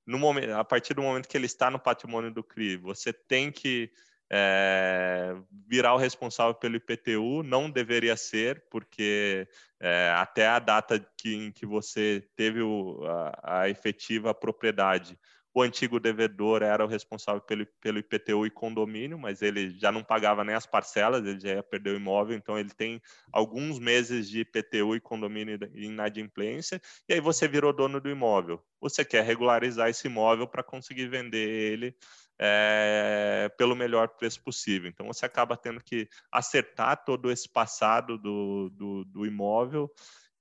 [0.06, 3.52] No momento, a partir do momento que ele está no patrimônio do CRI, você tem
[3.52, 3.92] que
[4.32, 5.36] é,
[5.68, 9.48] virar o responsável pelo IPTU não deveria ser, porque
[9.80, 15.18] é, até a data que, em que você teve o, a, a, efetiva propriedade,
[15.54, 20.04] o antigo devedor era o responsável pelo, pelo IPTU e condomínio, mas ele já não
[20.04, 24.30] pagava nem as parcelas, ele já ia perder o imóvel, então ele tem alguns meses
[24.30, 28.62] de IPTU e condomínio e inadimplência, e aí você virou dono do imóvel.
[28.82, 31.96] Você quer regularizar esse imóvel para conseguir vender ele
[32.40, 34.90] é, pelo melhor preço possível.
[34.90, 39.90] Então, você acaba tendo que acertar todo esse passado do, do, do imóvel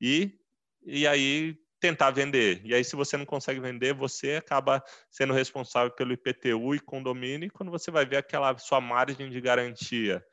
[0.01, 0.39] e,
[0.85, 2.63] e aí tentar vender.
[2.65, 7.47] E aí, se você não consegue vender, você acaba sendo responsável pelo IPTU e condomínio,
[7.47, 10.25] e quando você vai ver aquela sua margem de garantia,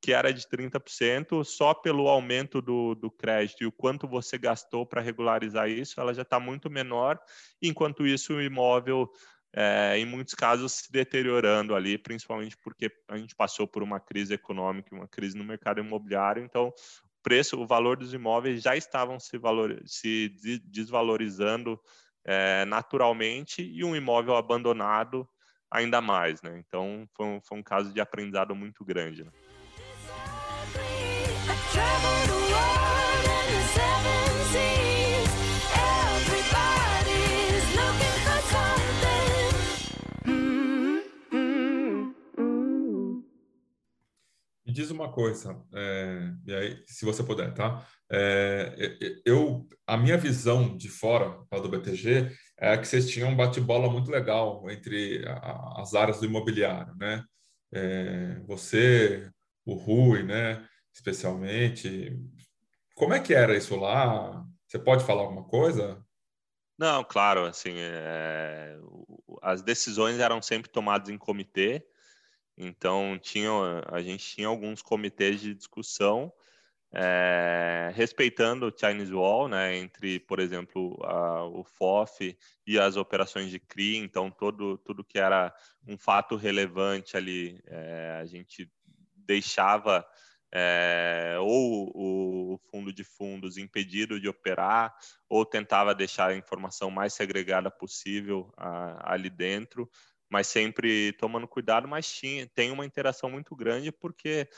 [0.00, 4.86] que era de 30%, só pelo aumento do, do crédito e o quanto você gastou
[4.86, 7.20] para regularizar isso, ela já está muito menor.
[7.60, 9.10] Enquanto isso, o imóvel
[9.54, 14.34] é, em muitos casos se deteriorando ali, principalmente porque a gente passou por uma crise
[14.34, 19.18] econômica, uma crise no mercado imobiliário, então o preço, o valor dos imóveis já estavam
[19.18, 20.34] se, valor, se
[20.64, 21.80] desvalorizando
[22.24, 25.28] é, naturalmente e um imóvel abandonado
[25.70, 26.62] ainda mais, né?
[26.66, 29.24] Então foi um, foi um caso de aprendizado muito grande.
[29.24, 29.30] Né?
[44.70, 47.84] Me diz uma coisa, é, e aí, se você puder, tá?
[48.08, 48.72] É,
[49.26, 54.08] eu, a minha visão de fora do BTG é que vocês tinham um bate-bola muito
[54.12, 57.24] legal entre a, as áreas do imobiliário, né?
[57.74, 59.28] É, você,
[59.66, 60.64] o Rui, né?
[60.94, 62.16] Especialmente.
[62.94, 64.46] Como é que era isso lá?
[64.68, 66.00] Você pode falar alguma coisa?
[66.78, 67.74] Não, claro, assim,
[69.42, 71.84] as decisões eram sempre tomadas em comitê,
[72.62, 73.50] então, tinha,
[73.86, 76.32] a gente tinha alguns comitês de discussão
[76.92, 82.36] é, respeitando o Chinese Wall, né, entre, por exemplo, a, o FOF
[82.66, 85.54] e as operações de CRI, então todo, tudo que era
[85.86, 88.70] um fato relevante ali, é, a gente
[89.14, 90.04] deixava
[90.52, 94.92] é, ou o fundo de fundos impedido de operar,
[95.28, 99.88] ou tentava deixar a informação mais segregada possível a, ali dentro,
[100.30, 104.48] mas sempre tomando cuidado, mas tinha, tem uma interação muito grande porque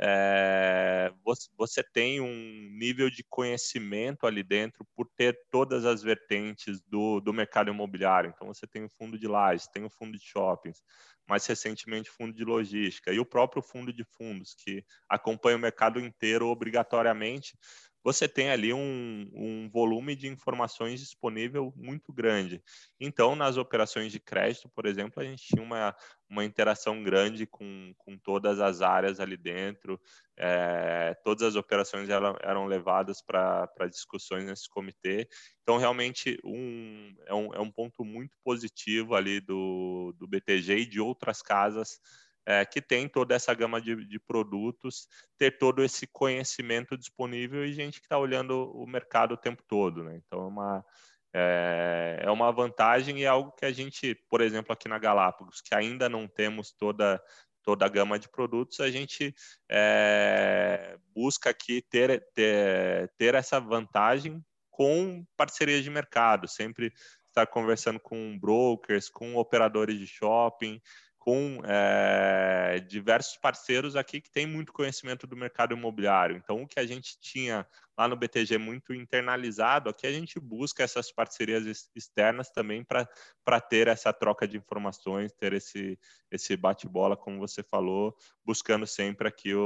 [0.00, 6.80] é, você, você, tem um nível de conhecimento ali dentro por ter todas as vertentes
[6.82, 8.32] do, do mercado imobiliário.
[8.34, 10.82] Então, você tem o fundo de lajes, tem o fundo de shoppings,
[11.28, 16.00] mais recentemente fundo de logística e o próprio fundo de fundos, que acompanha o mercado
[16.00, 17.56] inteiro obrigatoriamente,
[18.04, 22.62] você tem ali um, um, volume de informações disponível muito grande.
[23.00, 25.94] Então, nas operações de crédito, por exemplo, a gente tinha uma,
[26.28, 30.00] uma interação grande com, com todas as áreas ali dentro,
[30.36, 35.28] é, todas as operações eram, eram levadas para discussões nesse comitê.
[35.62, 40.86] Então, realmente, um, é, um, é um ponto muito positivo ali do, do BTG e
[40.86, 42.00] de outras casas
[42.46, 47.72] é, que tem toda essa gama de, de, produtos, ter todo esse conhecimento disponível e
[47.72, 50.02] gente que está olhando o mercado o tempo todo.
[50.02, 50.20] Né?
[50.24, 50.84] Então, é uma,
[51.32, 55.60] é, é, uma vantagem e é algo que a gente, por exemplo, aqui na Galápagos,
[55.60, 57.22] que ainda não temos toda,
[57.62, 59.34] toda a gama de produtos, a gente
[59.70, 66.92] é, busca aqui ter, ter, ter essa vantagem com parcerias de mercado, sempre
[67.28, 70.80] estar conversando com brokers, com operadores de shopping,
[71.22, 76.36] com é, diversos parceiros aqui que têm muito conhecimento do mercado imobiliário.
[76.36, 77.64] Então, o que a gente tinha
[77.96, 83.86] lá no BTG muito internalizado, aqui a gente busca essas parcerias externas também para ter
[83.86, 85.96] essa troca de informações, ter esse,
[86.28, 89.62] esse bate-bola, como você falou, buscando sempre aqui o,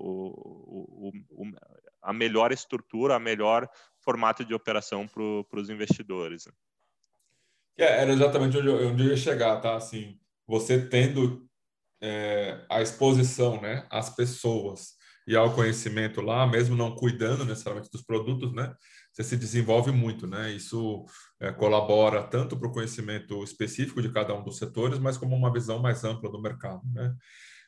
[0.00, 1.52] o, o,
[2.00, 3.68] a melhor estrutura, a melhor
[4.00, 6.48] formato de operação para os investidores.
[7.76, 9.76] É, era exatamente onde eu, onde eu ia chegar, tá?
[9.76, 11.46] Assim, você tendo
[12.02, 14.94] é, a exposição, né, às pessoas
[15.26, 18.74] e ao conhecimento lá, mesmo não cuidando necessariamente dos produtos, né,
[19.14, 20.50] você se desenvolve muito, né?
[20.50, 21.06] Isso
[21.40, 25.52] é, colabora tanto para o conhecimento específico de cada um dos setores, mas como uma
[25.52, 27.14] visão mais ampla do mercado, né?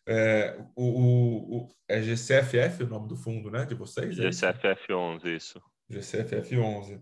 [0.08, 4.16] É, o, o, o, é GCFF o nome do fundo, né, de vocês?
[4.16, 5.62] GCFF11, isso.
[5.90, 7.00] GCFF11.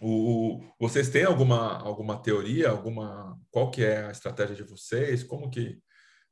[0.00, 5.22] O, vocês têm alguma, alguma teoria, alguma qual que é a estratégia de vocês?
[5.22, 5.80] Como que,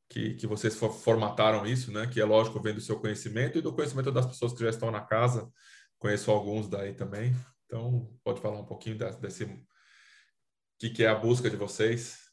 [0.09, 2.07] que, que vocês formataram isso, né?
[2.07, 4.91] Que é lógico vem do seu conhecimento e do conhecimento das pessoas que já estão
[4.91, 5.49] na casa.
[5.99, 7.35] Conheço alguns daí também.
[7.67, 9.65] Então pode falar um pouquinho desse, desse
[10.79, 12.31] que que é a busca de vocês?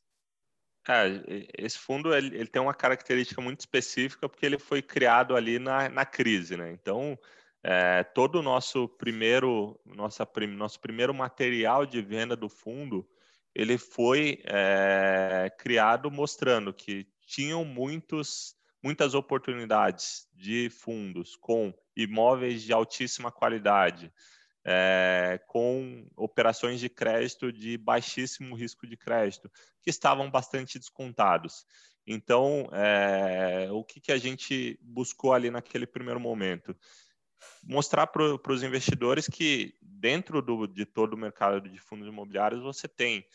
[0.90, 1.22] É,
[1.58, 5.90] esse fundo ele, ele, tem uma característica muito específica porque ele foi criado ali na,
[5.90, 6.72] na crise, né?
[6.72, 7.20] Então
[7.64, 13.08] é, todo o nosso primeiro, nossa, nosso primeiro material de venda do fundo,
[13.54, 22.72] ele foi é, criado mostrando que tinham muitos, muitas oportunidades de fundos com imóveis de
[22.72, 24.14] altíssima qualidade,
[24.64, 29.52] é, com operações de crédito de baixíssimo risco de crédito,
[29.82, 31.66] que estavam bastante descontados.
[32.06, 36.76] Então, é, o que, que a gente buscou ali naquele primeiro momento?
[37.64, 42.88] Mostrar para os investidores que dentro do, de todo o mercado de fundos imobiliários você
[42.88, 43.26] tem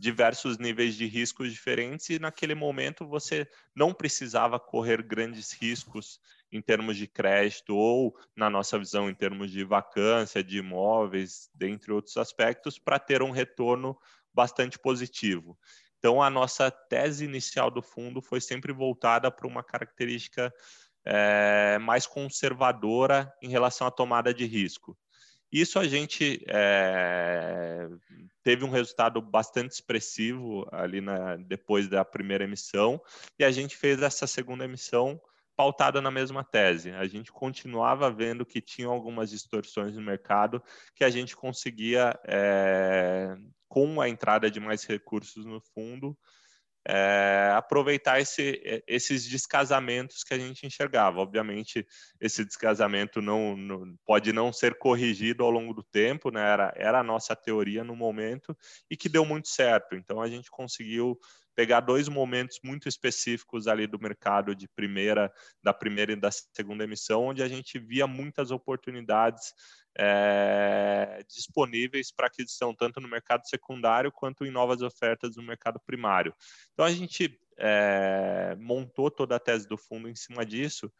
[0.00, 6.18] diversos níveis de riscos diferentes e naquele momento você não precisava correr grandes riscos
[6.50, 11.92] em termos de crédito ou na nossa visão em termos de vacância de imóveis, dentre
[11.92, 13.94] outros aspectos, para ter um retorno
[14.32, 15.58] bastante positivo.
[15.98, 20.50] Então a nossa tese inicial do fundo foi sempre voltada para uma característica
[21.04, 24.96] é, mais conservadora em relação à tomada de risco.
[25.52, 27.88] Isso a gente é,
[28.42, 33.00] teve um resultado bastante expressivo ali na, depois da primeira emissão
[33.38, 35.20] e a gente fez essa segunda emissão
[35.56, 36.90] pautada na mesma tese.
[36.92, 40.62] A gente continuava vendo que tinha algumas distorções no mercado
[40.94, 43.36] que a gente conseguia, é,
[43.68, 46.16] com a entrada de mais recursos no fundo,
[46.86, 51.20] é, aproveitar esse, esses descasamentos que a gente enxergava.
[51.20, 51.86] Obviamente,
[52.20, 56.40] esse descasamento não, não, pode não ser corrigido ao longo do tempo, né?
[56.40, 58.56] era, era a nossa teoria no momento
[58.90, 59.94] e que deu muito certo.
[59.94, 61.18] Então, a gente conseguiu
[61.54, 65.32] pegar dois momentos muito específicos ali do mercado de primeira,
[65.62, 69.52] da primeira e da segunda emissão, onde a gente via muitas oportunidades
[69.98, 76.34] é, disponíveis para aquisição, tanto no mercado secundário quanto em novas ofertas no mercado primário.
[76.72, 80.90] Então, a gente é, montou toda a tese do fundo em cima disso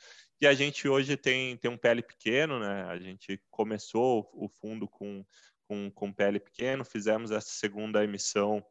[0.41, 2.85] e a gente hoje tem, tem um PL pequeno, né?
[2.85, 5.25] A gente começou o fundo com,
[5.67, 8.65] com, com PL pequeno, fizemos essa segunda emissão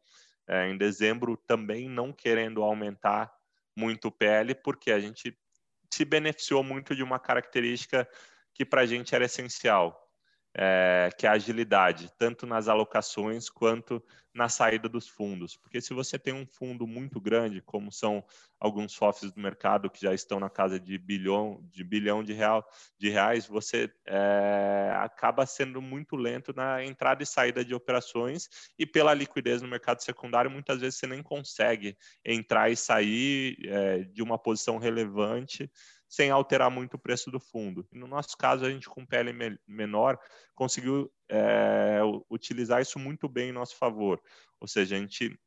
[0.50, 3.32] é, em dezembro, também não querendo aumentar
[3.76, 5.38] muito o PL, porque a gente
[5.94, 8.08] se beneficiou muito de uma característica
[8.52, 10.09] que para a gente era essencial,
[10.54, 15.56] é, que é a agilidade, tanto nas alocações quanto na saída dos fundos.
[15.56, 18.24] Porque se você tem um fundo muito grande, como são
[18.58, 22.64] alguns FOFs do mercado que já estão na casa de bilhão de, bilhão de, real,
[22.98, 28.48] de reais, você é, acaba sendo muito lento na entrada e saída de operações
[28.78, 33.98] e pela liquidez no mercado secundário, muitas vezes você nem consegue entrar e sair é,
[34.04, 35.70] de uma posição relevante
[36.10, 37.86] sem alterar muito o preço do fundo.
[37.92, 39.32] no nosso caso, a gente com PL
[39.64, 40.18] menor
[40.56, 44.20] conseguiu é, utilizar isso muito bem em nosso favor.
[44.60, 45.38] Ou seja, a gente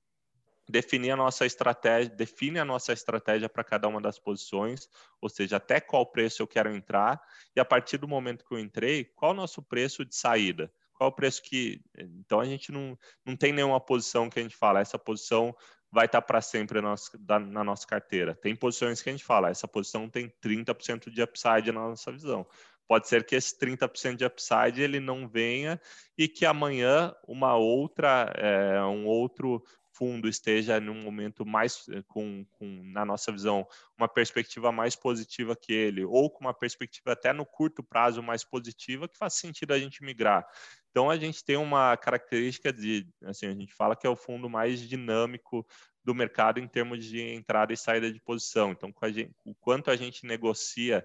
[0.70, 4.88] definir a nossa estratégia, define a nossa estratégia para cada uma das posições,
[5.22, 7.22] ou seja, até qual preço eu quero entrar,
[7.53, 10.72] e a partir do momento que eu entrei, qual o nosso preço de saída?
[10.93, 11.82] Qual o preço que.
[11.97, 15.53] Então a gente não, não tem nenhuma posição que a gente fala, essa posição
[15.93, 18.33] vai estar para sempre na nossa, na nossa carteira.
[18.33, 22.47] Tem posições que a gente fala, essa posição tem 30% de upside na nossa visão.
[22.87, 25.79] Pode ser que esse 30% de upside ele não venha
[26.17, 29.63] e que amanhã uma outra, é, um outro
[29.93, 35.55] fundo esteja num momento mais, eh, com, com, na nossa visão, uma perspectiva mais positiva
[35.55, 39.71] que ele, ou com uma perspectiva até no curto prazo mais positiva, que faz sentido
[39.71, 40.47] a gente migrar.
[40.93, 44.47] Então, a gente tem uma característica de, assim, a gente fala que é o fundo
[44.47, 45.65] mais dinâmico
[46.05, 48.71] do mercado em termos de entrada e saída de posição.
[48.71, 51.03] Então, gente, o quanto a gente negocia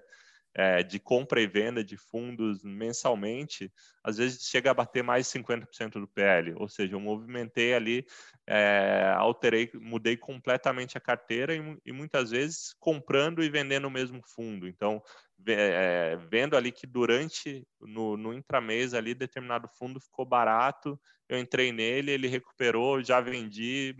[0.55, 3.71] é, de compra e venda de fundos mensalmente,
[4.03, 6.53] às vezes chega a bater mais 50% do PL.
[6.55, 8.05] Ou seja, eu movimentei ali,
[8.47, 14.21] é, alterei, mudei completamente a carteira e, e, muitas vezes comprando e vendendo o mesmo
[14.25, 14.67] fundo.
[14.67, 15.01] Então,
[15.47, 21.71] é, vendo ali que durante, no, no intramês ali, determinado fundo ficou barato, eu entrei
[21.71, 23.95] nele, ele recuperou, já vendi,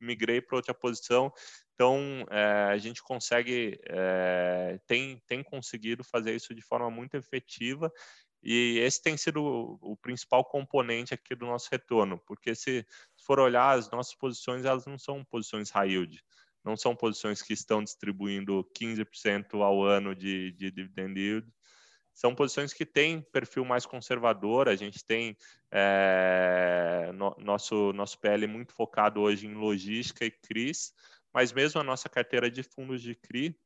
[0.00, 1.32] migrei para outra posição.
[1.80, 7.90] Então, é, a gente consegue, é, tem, tem conseguido fazer isso de forma muito efetiva
[8.42, 12.86] e esse tem sido o, o principal componente aqui do nosso retorno, porque se,
[13.24, 16.22] for olhar as nossas posições, elas não são posições high yield,
[16.62, 21.50] não são posições que estão distribuindo 15% ao ano de, de dividend yield,
[22.12, 24.68] são posições que têm perfil mais conservador.
[24.68, 25.34] A gente tem
[25.70, 30.92] é, no, nosso, nosso PL muito focado hoje em logística e CRIs,
[31.32, 33.58] mas mesmo a nossa carteira de fundos de CRI,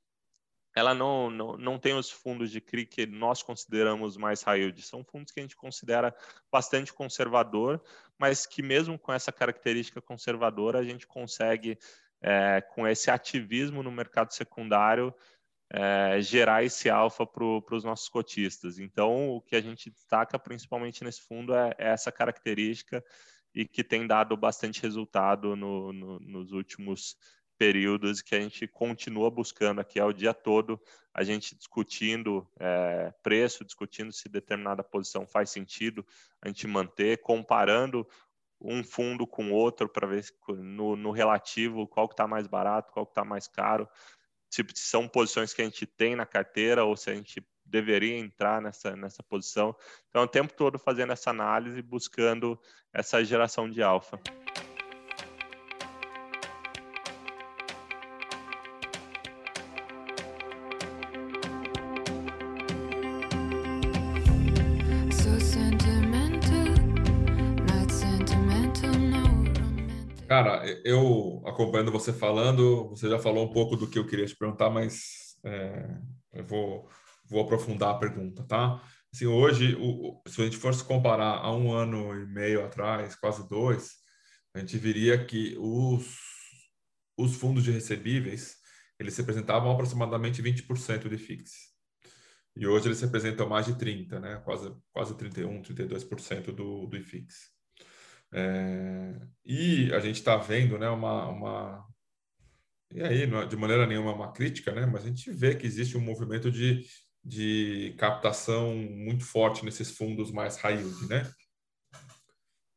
[0.77, 4.83] ela não, não, não tem os fundos de CRI que nós consideramos mais high yield.
[4.83, 6.15] São fundos que a gente considera
[6.51, 7.81] bastante conservador,
[8.19, 11.79] mas que mesmo com essa característica conservadora, a gente consegue,
[12.21, 15.15] é, com esse ativismo no mercado secundário,
[15.71, 18.79] é, gerar esse alfa para os nossos cotistas.
[18.79, 23.05] Então, o que a gente destaca principalmente nesse fundo é, é essa característica
[23.55, 27.17] e que tem dado bastante resultado no, no, nos últimos
[27.59, 30.81] períodos que a gente continua buscando aqui é o dia todo,
[31.13, 36.05] a gente discutindo é, preço, discutindo se determinada posição faz sentido
[36.43, 38.07] a gente manter, comparando
[38.61, 43.07] um fundo com outro para ver no, no, relativo qual que está mais barato, qual
[43.07, 43.89] que está mais caro,
[44.51, 48.61] se são posições que a gente tem na carteira ou se a gente deveria entrar
[48.61, 49.75] nessa, nessa posição.
[50.09, 52.59] Então, o tempo todo fazendo essa análise, buscando
[52.93, 54.21] essa geração de alfa.
[71.55, 75.37] Acompanhando você falando, você já falou um pouco do que eu queria te perguntar, mas
[75.45, 75.99] é,
[76.33, 76.89] eu vou,
[77.25, 78.83] vou aprofundar a pergunta, tá?
[79.13, 83.49] Assim, hoje, o, se a gente fosse comparar a um ano e meio atrás, quase
[83.49, 83.93] dois,
[84.53, 86.19] a gente viria que os,
[87.17, 88.57] os fundos de recebíveis,
[88.99, 91.51] eles representavam aproximadamente 20% de FIX.
[92.57, 94.41] E hoje eles representam mais de 30%, né?
[94.45, 97.54] quase, quase 31%, 32% do, do IFIX.
[98.35, 99.15] É,
[99.45, 101.87] e a gente está vendo né, uma, uma.
[102.93, 105.97] E aí, é de maneira nenhuma uma crítica, né, mas a gente vê que existe
[105.97, 106.85] um movimento de,
[107.25, 111.31] de captação muito forte nesses fundos mais high yield, né?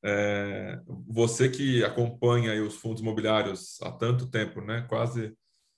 [0.03, 4.85] É, você que acompanha os fundos imobiliários há tanto tempo, né?
[4.87, 5.35] Quase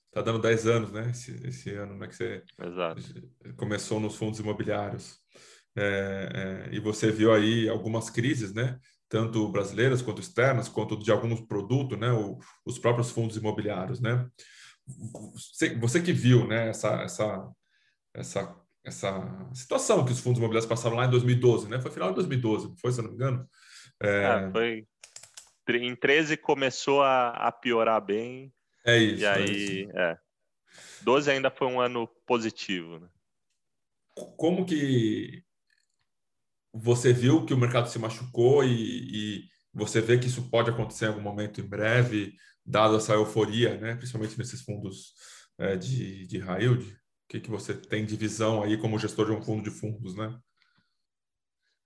[0.08, 1.10] está dando 10 anos, né?
[1.10, 2.08] Esse, esse ano, né?
[2.08, 3.02] Que você Exato.
[3.56, 5.20] começou nos fundos imobiliários.
[5.76, 8.78] É, é, e você viu aí algumas crises, né?
[9.10, 14.30] Tanto brasileiras quanto externas, quanto de alguns produtos, né, o, os próprios fundos imobiliários, né?
[15.34, 17.52] Você, você, que viu, né, essa, essa,
[18.14, 21.82] essa, essa situação que os fundos imobiliários passaram lá em 2012, né?
[21.82, 23.50] Foi final de 2012, foi, se eu não me engano?
[24.02, 24.24] É...
[24.24, 24.88] É, foi.
[25.70, 28.52] Em 13 começou a, a, piorar bem.
[28.84, 29.22] É isso.
[29.22, 30.18] E aí, é.
[31.02, 33.08] 12 ainda foi um ano positivo, né?
[34.36, 35.44] Como que
[36.74, 41.06] você viu que o mercado se machucou e, e, você vê que isso pode acontecer
[41.06, 42.34] em algum momento em breve,
[42.66, 43.96] dada essa euforia, né?
[43.96, 45.14] principalmente nesses fundos
[45.58, 46.86] é, de, de high yield?
[46.92, 46.98] O
[47.30, 50.38] que, que você tem de visão aí como gestor de um fundo de fundos, né?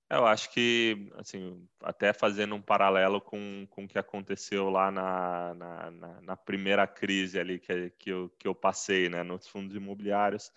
[0.09, 5.53] Eu acho que, assim, até fazendo um paralelo com, com o que aconteceu lá na,
[5.55, 9.75] na, na, na primeira crise ali que, que, eu, que eu passei, né, nos fundos
[9.75, 10.51] imobiliários,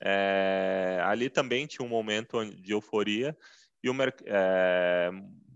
[0.00, 3.36] é, ali também tinha um momento de euforia
[3.86, 5.10] e o, é,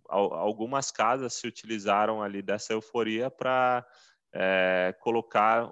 [0.09, 3.85] algumas casas se utilizaram ali dessa euforia para
[4.33, 5.69] é, colocar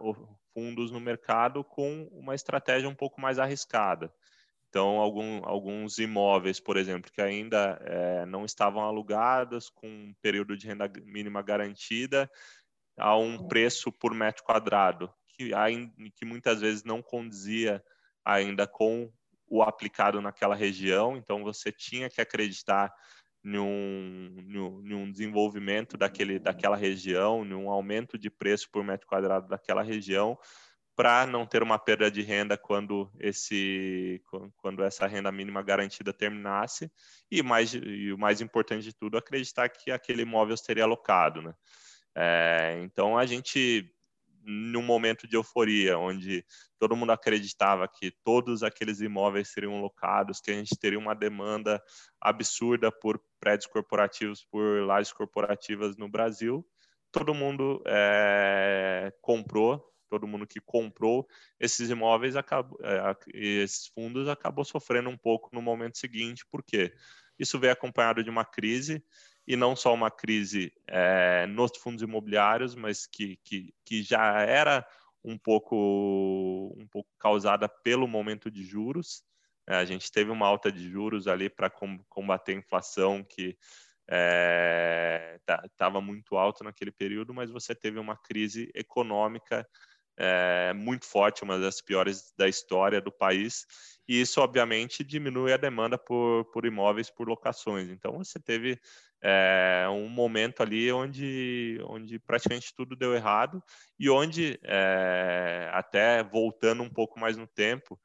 [0.52, 4.12] fundos no mercado com uma estratégia um pouco mais arriscada.
[4.68, 10.56] Então, algum, alguns imóveis, por exemplo, que ainda é, não estavam alugados, com um período
[10.56, 12.28] de renda mínima garantida,
[12.98, 15.52] a um preço por metro quadrado, que,
[16.16, 17.82] que muitas vezes não condizia
[18.24, 19.10] ainda com
[19.48, 22.92] o aplicado naquela região, então você tinha que acreditar
[23.42, 30.38] num, desenvolvimento daquele, daquela região, num aumento de preço por metro quadrado daquela região,
[30.94, 34.20] para não ter uma perda de renda quando esse
[34.56, 36.90] quando essa renda mínima garantida terminasse.
[37.30, 41.54] E mais e o mais importante de tudo acreditar que aquele imóvel seria alocado né?
[42.16, 43.88] É, então a gente
[44.50, 46.42] num momento de euforia onde
[46.78, 51.82] todo mundo acreditava que todos aqueles imóveis seriam locados que a gente teria uma demanda
[52.18, 56.66] absurda por prédios corporativos por lajes corporativas no Brasil.
[57.12, 61.28] Todo mundo é, comprou todo mundo que comprou
[61.60, 66.94] esses imóveis, acabou, é, esses fundos, acabou sofrendo um pouco no momento seguinte, porque
[67.38, 69.04] isso veio acompanhado de uma crise,
[69.48, 74.86] e não só uma crise é, nos fundos imobiliários, mas que, que, que já era
[75.24, 79.24] um pouco, um pouco causada pelo momento de juros.
[79.66, 81.72] É, a gente teve uma alta de juros ali para
[82.10, 83.56] combater a inflação que
[85.70, 89.66] estava é, muito alto naquele período, mas você teve uma crise econômica
[90.18, 93.64] é, muito forte, uma das piores da história do país,
[94.06, 97.88] e isso obviamente diminui a demanda por, por imóveis, por locações.
[97.88, 98.78] Então você teve
[99.22, 103.62] é, um momento ali onde, onde praticamente tudo deu errado
[103.98, 107.98] e onde, é, até voltando um pouco mais no tempo,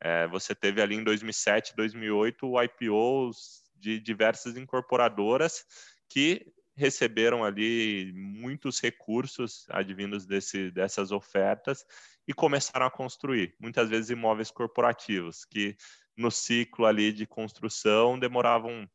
[0.00, 5.64] é, você teve ali em 2007, 2008, o IPOs de diversas incorporadoras
[6.08, 6.46] que
[6.76, 11.84] receberam ali muitos recursos advindos desse, dessas ofertas
[12.26, 15.76] e começaram a construir, muitas vezes imóveis corporativos, que
[16.16, 18.88] no ciclo ali de construção demoravam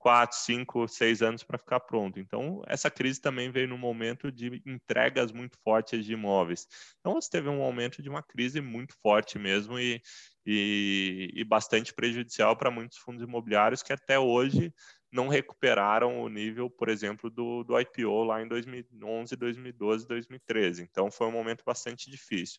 [0.00, 2.18] quatro, cinco, seis anos para ficar pronto.
[2.18, 6.66] Então, essa crise também veio no momento de entregas muito fortes de imóveis.
[6.98, 10.00] Então, você teve um aumento de uma crise muito forte mesmo e,
[10.44, 14.72] e, e bastante prejudicial para muitos fundos imobiliários que até hoje
[15.12, 20.82] não recuperaram o nível, por exemplo, do, do IPO lá em 2011, 2012, 2013.
[20.82, 22.58] Então, foi um momento bastante difícil.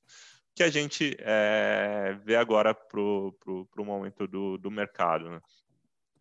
[0.54, 5.28] Que a gente é, vê agora para o momento do, do mercado?
[5.28, 5.42] Né?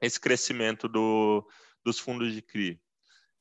[0.01, 1.47] Esse crescimento do,
[1.85, 2.81] dos fundos de CRI.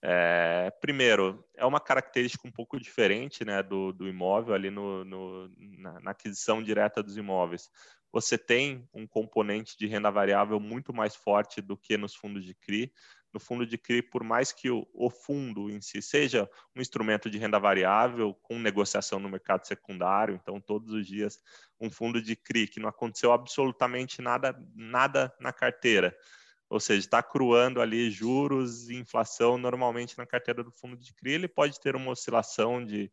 [0.01, 5.51] É, primeiro, é uma característica um pouco diferente né, do, do imóvel ali no, no
[5.57, 7.69] na, na aquisição direta dos imóveis
[8.11, 12.53] você tem um componente de renda variável muito mais forte do que nos fundos de
[12.53, 12.91] CRI.
[13.31, 17.29] No fundo de CRI, por mais que o, o fundo em si seja um instrumento
[17.29, 21.39] de renda variável com negociação no mercado secundário, então todos os dias
[21.79, 26.17] um fundo de CRI que não aconteceu absolutamente nada, nada na carteira,
[26.69, 31.33] ou seja, está cruando ali juros e inflação normalmente na carteira do fundo de CRI,
[31.33, 33.11] ele pode ter uma oscilação de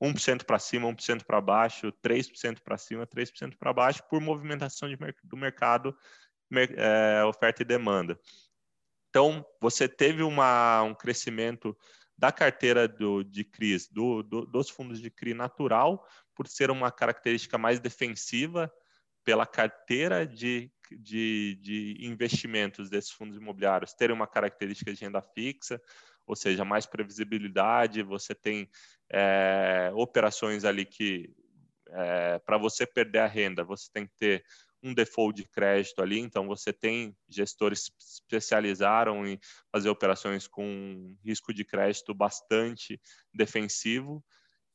[0.00, 4.96] 1% para cima, 1% para baixo, 3% para cima, 3% para baixo, por movimentação de,
[5.24, 5.96] do mercado,
[6.52, 8.18] é, oferta e demanda.
[9.08, 11.76] Então, você teve uma, um crescimento
[12.16, 16.92] da carteira do, de CRIs, do, do, dos fundos de CRI natural, por ser uma
[16.92, 18.70] característica mais defensiva
[19.26, 25.82] pela carteira de, de, de investimentos desses fundos imobiliários, terem uma característica de renda fixa,
[26.24, 28.70] ou seja, mais previsibilidade, você tem
[29.10, 31.34] é, operações ali que,
[31.88, 34.44] é, para você perder a renda, você tem que ter
[34.80, 39.40] um default de crédito ali, então você tem gestores que especializaram em
[39.72, 43.00] fazer operações com risco de crédito bastante
[43.34, 44.24] defensivo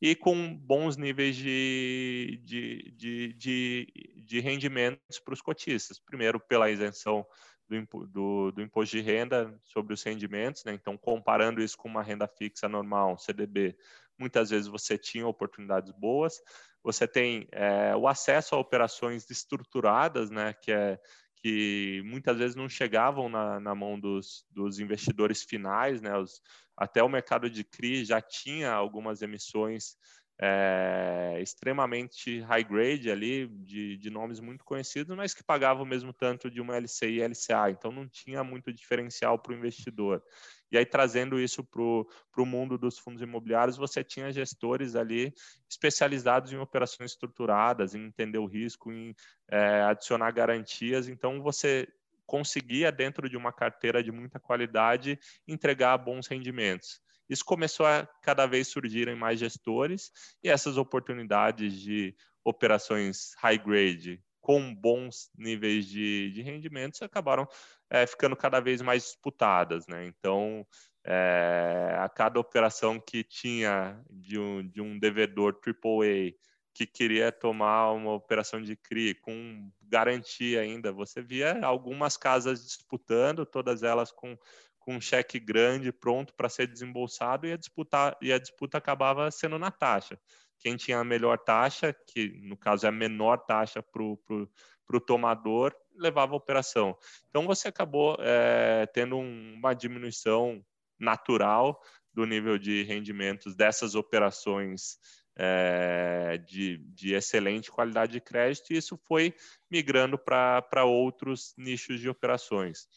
[0.02, 6.00] e com bons níveis de, de, de, de, de rendimentos para os cotistas.
[6.00, 7.26] Primeiro, pela isenção
[7.70, 10.74] do, do, do, imposto de renda sobre os rendimentos, né?
[10.74, 13.78] então comparando isso com uma renda fixa normal, CDB,
[14.18, 16.42] muitas vezes você tinha oportunidades boas,
[16.84, 20.54] você tem é, o acesso a operações estruturadas, né?
[20.54, 21.00] que, é,
[21.42, 26.16] que muitas vezes não chegavam na, na mão dos, dos, investidores finais, né?
[26.18, 26.42] Os,
[26.78, 29.96] até o mercado de CRI já tinha algumas emissões
[30.40, 36.12] é, extremamente high grade ali, de, de, nomes muito conhecidos, mas que pagavam o mesmo
[36.12, 40.24] tanto de uma LCI e LCA, então não tinha muito diferencial para o investidor.
[40.72, 45.34] E aí, trazendo isso para o mundo dos fundos imobiliários, você tinha gestores ali
[45.70, 49.14] especializados em operações estruturadas, em entender o risco, em
[49.50, 51.10] é, adicionar garantias.
[51.10, 51.88] Então, você
[52.26, 57.02] conseguia, dentro de uma carteira de muita qualidade, entregar bons rendimentos.
[57.30, 60.12] Isso começou a cada vez surgirem mais gestores
[60.42, 67.48] e essas oportunidades de operações high grade com bons níveis de, de rendimentos acabaram
[67.90, 69.86] é, ficando cada vez mais disputadas.
[69.88, 70.08] Né?
[70.08, 70.66] Então,
[71.06, 76.34] é, a cada operação que tinha de um, de um devedor AAA
[76.74, 83.46] que queria tomar uma operação de CRI com garantia ainda, você via algumas casas disputando,
[83.46, 84.38] todas elas com,
[84.80, 89.30] com um cheque grande pronto para ser desembolsado e a, disputa, e a disputa acabava
[89.30, 90.18] sendo na taxa
[90.62, 95.76] quem tinha a melhor taxa, que no caso é a menor taxa para o tomador,
[95.96, 96.96] levava a operação.
[97.30, 100.64] Então você acabou é, tendo um, uma diminuição
[101.00, 101.82] natural
[102.14, 105.00] do nível de rendimentos dessas operações
[105.36, 109.34] é, de, de, excelente qualidade de crédito, e isso foi
[109.70, 112.88] migrando para outros nichos de operações.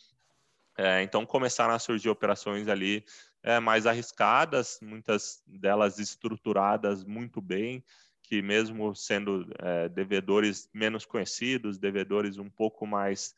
[0.76, 3.04] É, então começaram a surgir operações ali
[3.44, 7.84] é, mais arriscadas, muitas delas estruturadas muito bem,
[8.22, 13.34] que mesmo sendo é, devedores menos conhecidos, devedores um pouco mais,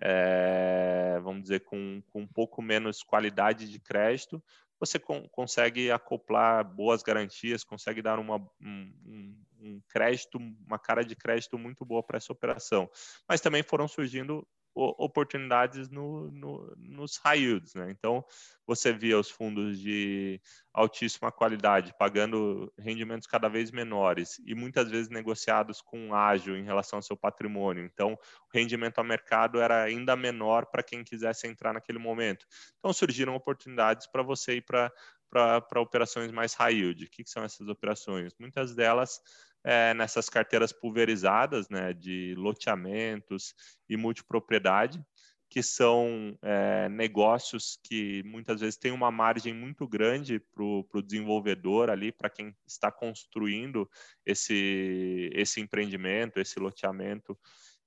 [0.00, 4.40] é, vamos dizer, com, com, um pouco menos qualidade de crédito,
[4.78, 11.16] você com, consegue acoplar boas garantias, consegue dar uma, um, um crédito, uma cara de
[11.16, 12.88] crédito muito boa para essa operação.
[13.28, 17.90] Mas também foram surgindo oportunidades no, no, nos high yields, né?
[17.90, 18.24] Então,
[18.66, 20.40] você via os fundos de
[20.72, 26.98] altíssima qualidade pagando rendimentos cada vez menores e muitas vezes negociados com ágil em relação
[26.98, 27.84] ao seu patrimônio.
[27.84, 32.46] Então, o rendimento ao mercado era ainda menor para quem quisesse entrar naquele momento.
[32.78, 34.92] Então, surgiram oportunidades para você ir para
[35.30, 37.04] para operações mais high yield.
[37.04, 38.34] O que, que são essas operações?
[38.38, 39.20] Muitas delas
[39.64, 43.54] é, nessas carteiras pulverizadas, né, de loteamentos
[43.88, 45.02] e multipropriedade,
[45.50, 51.88] que são é, negócios que muitas vezes têm uma margem muito grande para o desenvolvedor
[51.88, 53.88] ali, para quem está construindo
[54.26, 57.38] esse, esse empreendimento, esse loteamento,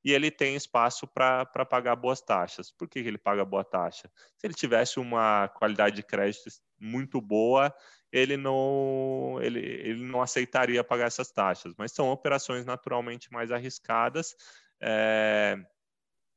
[0.03, 2.71] e ele tem espaço para pagar boas taxas.
[2.71, 4.09] Por que ele paga boa taxa?
[4.35, 6.49] Se ele tivesse uma qualidade de crédito
[6.79, 7.71] muito boa,
[8.11, 11.73] ele não, ele, ele não aceitaria pagar essas taxas.
[11.77, 14.35] Mas são operações naturalmente mais arriscadas
[14.81, 15.57] é,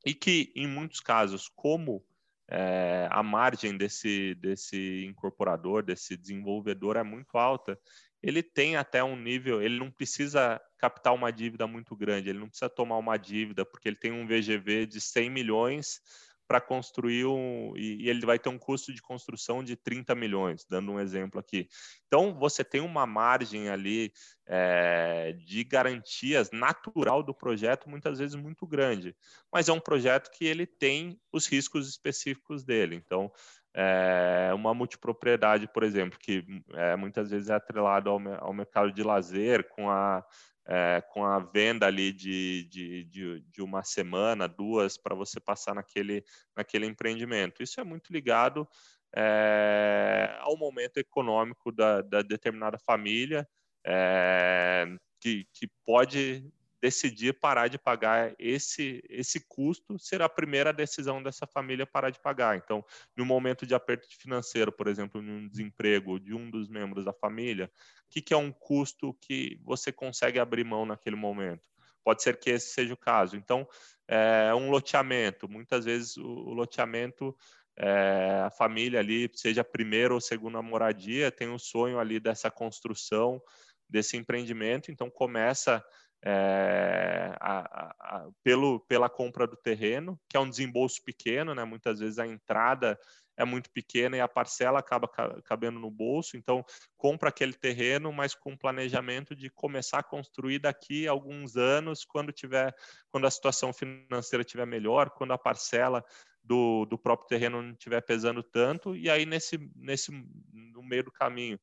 [0.05, 2.05] e que, em muitos casos, como
[2.49, 7.79] é, a margem desse, desse incorporador, desse desenvolvedor é muito alta,
[8.23, 12.49] ele tem até um nível, ele não precisa captar uma dívida muito grande, ele não
[12.49, 16.01] precisa tomar uma dívida, porque ele tem um VGV de 100 milhões
[16.47, 17.73] para construir um.
[17.77, 21.69] E, ele vai ter um custo de construção de 30 milhões, dando um exemplo aqui.
[22.07, 24.13] Então, você tem uma margem ali
[24.47, 29.17] é, de garantias natural do projeto, muitas vezes muito grande.
[29.53, 32.95] Mas é um projeto que ele tem os riscos específicos dele.
[32.95, 33.33] Então,
[33.75, 39.03] é, uma multipropriedade, por exemplo, que é, muitas vezes é atrelado ao, ao mercado de
[39.03, 40.25] lazer, com a
[40.67, 45.75] é, com a venda ali de, de, de, de uma semana, duas, para você passar
[45.75, 46.25] naquele,
[46.57, 47.63] naquele empreendimento.
[47.63, 48.67] Isso é muito ligado
[49.15, 53.47] é, ao momento econômico da, da determinada família,
[53.87, 54.87] é,
[55.21, 56.45] que, que pode
[56.85, 62.21] decidir parar de pagar esse, esse custo, será a primeira decisão dessa família parar de
[62.21, 62.59] pagar.
[62.59, 62.85] Então,
[63.17, 67.13] no momento de aperto financeiro, por exemplo, em um desemprego de um dos membros da
[67.15, 67.71] família,
[68.07, 71.63] o que, que é um custo que você consegue abrir mão naquele momento?
[72.05, 73.35] Pode ser que esse seja o caso.
[73.35, 73.67] Então,
[74.07, 75.49] é um loteamento.
[75.49, 77.35] Muitas vezes o, o loteamento
[77.79, 82.21] é, a família ali, seja a primeira ou segunda moradia, tem o um sonho ali
[82.21, 83.41] dessa construção,
[83.89, 85.83] desse empreendimento, então começa
[86.27, 91.65] é, a, a, pelo, pela compra do terreno, que é um desembolso pequeno, né?
[91.65, 92.99] muitas vezes a entrada
[93.37, 95.07] é muito pequena e a parcela acaba
[95.45, 96.65] cabendo no bolso, então
[96.97, 102.33] compra aquele terreno, mas com planejamento de começar a construir daqui a alguns anos, quando
[102.33, 102.75] tiver,
[103.11, 106.03] quando a situação financeira estiver melhor, quando a parcela
[106.43, 110.11] do, do próprio terreno não estiver pesando tanto, e aí nesse, nesse
[110.53, 111.59] no meio do caminho,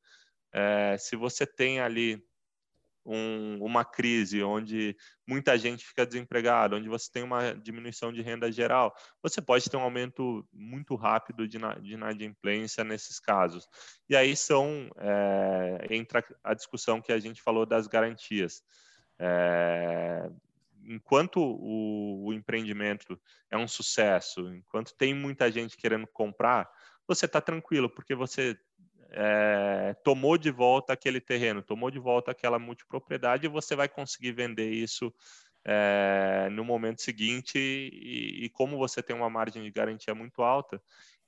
[0.52, 2.22] é, se você tem ali
[3.04, 4.96] um, uma crise onde
[5.26, 9.76] muita gente fica desempregada, onde você tem uma diminuição de renda geral, você pode ter
[9.76, 13.68] um aumento muito rápido de, de inadimplência nesses casos.
[14.08, 18.62] E aí são é, entra a discussão que a gente falou das garantias.
[19.18, 20.30] É,
[20.84, 26.68] enquanto o, o, empreendimento é um sucesso, enquanto tem muita gente querendo comprar,
[27.06, 28.58] você está tranquilo, porque você
[29.12, 34.32] é, tomou de volta aquele terreno, tomou de volta aquela multipropriedade e você vai conseguir
[34.32, 35.12] vender isso
[35.64, 40.82] é, no momento seguinte e, e, como você tem uma margem de garantia muito alta,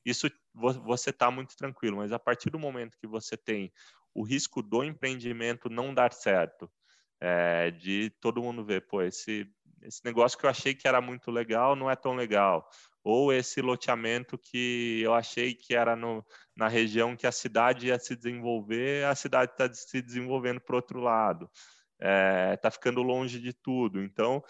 [0.05, 1.99] isso você está muito tranquilo.
[1.99, 3.72] Mas a partir do momento que você tem
[4.14, 6.70] o risco do empreendimento não dar certo,
[7.20, 9.47] é, de todo mundo ver, pô, esse,
[9.83, 12.68] esse negócio que eu achei que era muito legal não é tão legal
[13.05, 16.25] ou esse loteamento que eu achei que era no,
[16.57, 21.01] na região que a cidade ia se desenvolver, a cidade está se desenvolvendo para outro
[21.01, 21.51] lado,
[22.01, 24.03] está é, tá ficando longe de tudo.
[24.03, 24.43] Então,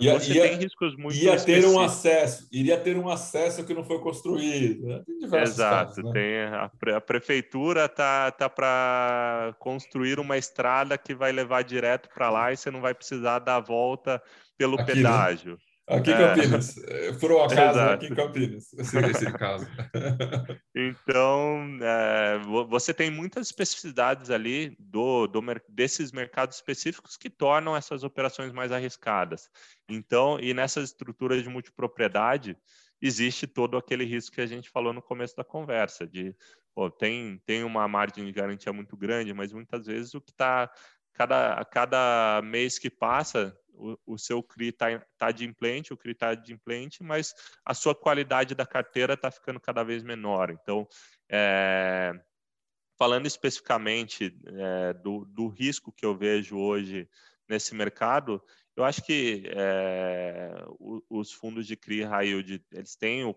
[0.00, 3.74] ia, você ia, tem riscos muito ia ter um acesso iria ter um acesso que
[3.74, 5.02] não foi construído né?
[5.42, 6.12] exato casos, né?
[6.12, 12.30] tem a, a prefeitura tá tá para construir uma estrada que vai levar direto para
[12.30, 14.22] lá e você não vai precisar dar a volta
[14.56, 14.94] pelo Aqui, né?
[14.94, 15.58] pedágio né?
[15.86, 16.16] Aqui em é.
[16.16, 16.78] Campinas.
[16.78, 17.12] É.
[17.20, 19.66] Por um acaso, aqui em Campinas, esse, esse caso.
[20.74, 28.02] então, é, você tem muitas especificidades ali do, do, desses mercados específicos que tornam essas
[28.02, 29.50] operações mais arriscadas.
[29.88, 32.56] Então, e nessas estruturas de multipropriedade,
[33.00, 36.34] existe todo aquele risco que a gente falou no começo da conversa, de
[36.74, 40.70] pô, tem, tem uma margem de garantia muito grande, mas muitas vezes o que está
[41.12, 46.12] cada, cada mês que passa o, o seu CRI está tá de implante, o CRI
[46.12, 50.50] está de implante, mas a sua qualidade da carteira está ficando cada vez menor.
[50.50, 50.86] Então,
[51.28, 52.12] é,
[52.98, 57.08] falando especificamente é, do, do risco que eu vejo hoje
[57.48, 58.42] nesse mercado,
[58.76, 60.52] eu acho que é,
[61.08, 63.36] os fundos de CRI high yield, eles têm o,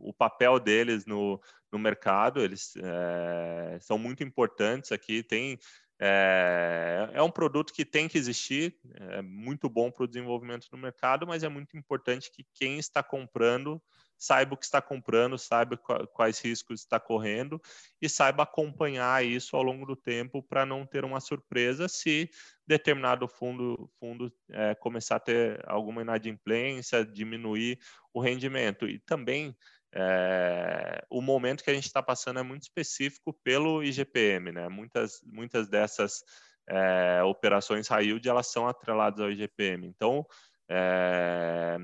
[0.00, 1.40] o papel deles no,
[1.72, 5.58] no mercado, eles é, são muito importantes aqui, tem
[6.00, 10.76] é, é um produto que tem que existir, é muito bom para o desenvolvimento do
[10.76, 13.80] mercado, mas é muito importante que quem está comprando
[14.18, 17.60] saiba o que está comprando, saiba quais riscos está correndo
[18.00, 22.30] e saiba acompanhar isso ao longo do tempo para não ter uma surpresa se
[22.66, 27.78] determinado fundo, fundo é, começar a ter alguma inadimplência, diminuir
[28.12, 28.88] o rendimento.
[28.88, 29.54] E também
[29.94, 34.68] é, o momento que a gente está passando é muito específico pelo IGPM, né?
[34.68, 36.24] Muitas, muitas dessas
[36.68, 39.86] é, operações high yield, elas são atreladas ao IGPM.
[39.86, 40.26] Então,
[40.68, 41.76] é,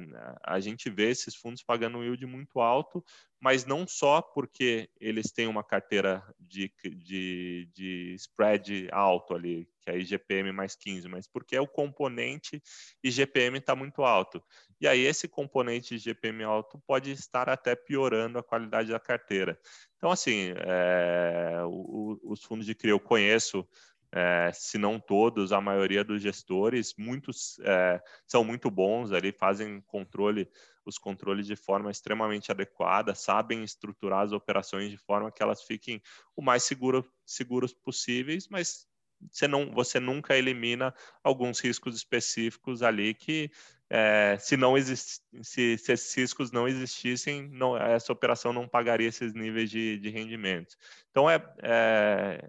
[0.43, 3.05] a gente vê esses fundos pagando um yield muito alto,
[3.39, 9.91] mas não só porque eles têm uma carteira de, de, de spread alto ali, que
[9.91, 12.63] é IGPM mais 15, mas porque o componente
[13.03, 14.43] IGPM está muito alto.
[14.81, 19.59] E aí esse componente IGPM alto pode estar até piorando a qualidade da carteira.
[19.97, 23.67] Então, assim, é, o, os fundos de CRI eu conheço
[24.13, 29.81] é, se não todos, a maioria dos gestores, muitos é, são muito bons ali, fazem
[29.83, 30.49] controle,
[30.85, 36.03] os controles de forma extremamente adequada, sabem estruturar as operações de forma que elas fiquem
[36.35, 38.89] o mais seguro, seguros possíveis, mas
[39.31, 43.51] você, não, você nunca elimina alguns riscos específicos ali que
[43.93, 44.95] é, se não se,
[45.43, 50.77] se, esses riscos não existissem, não, essa operação não pagaria esses níveis de, de rendimento.
[51.11, 52.41] Então é, é,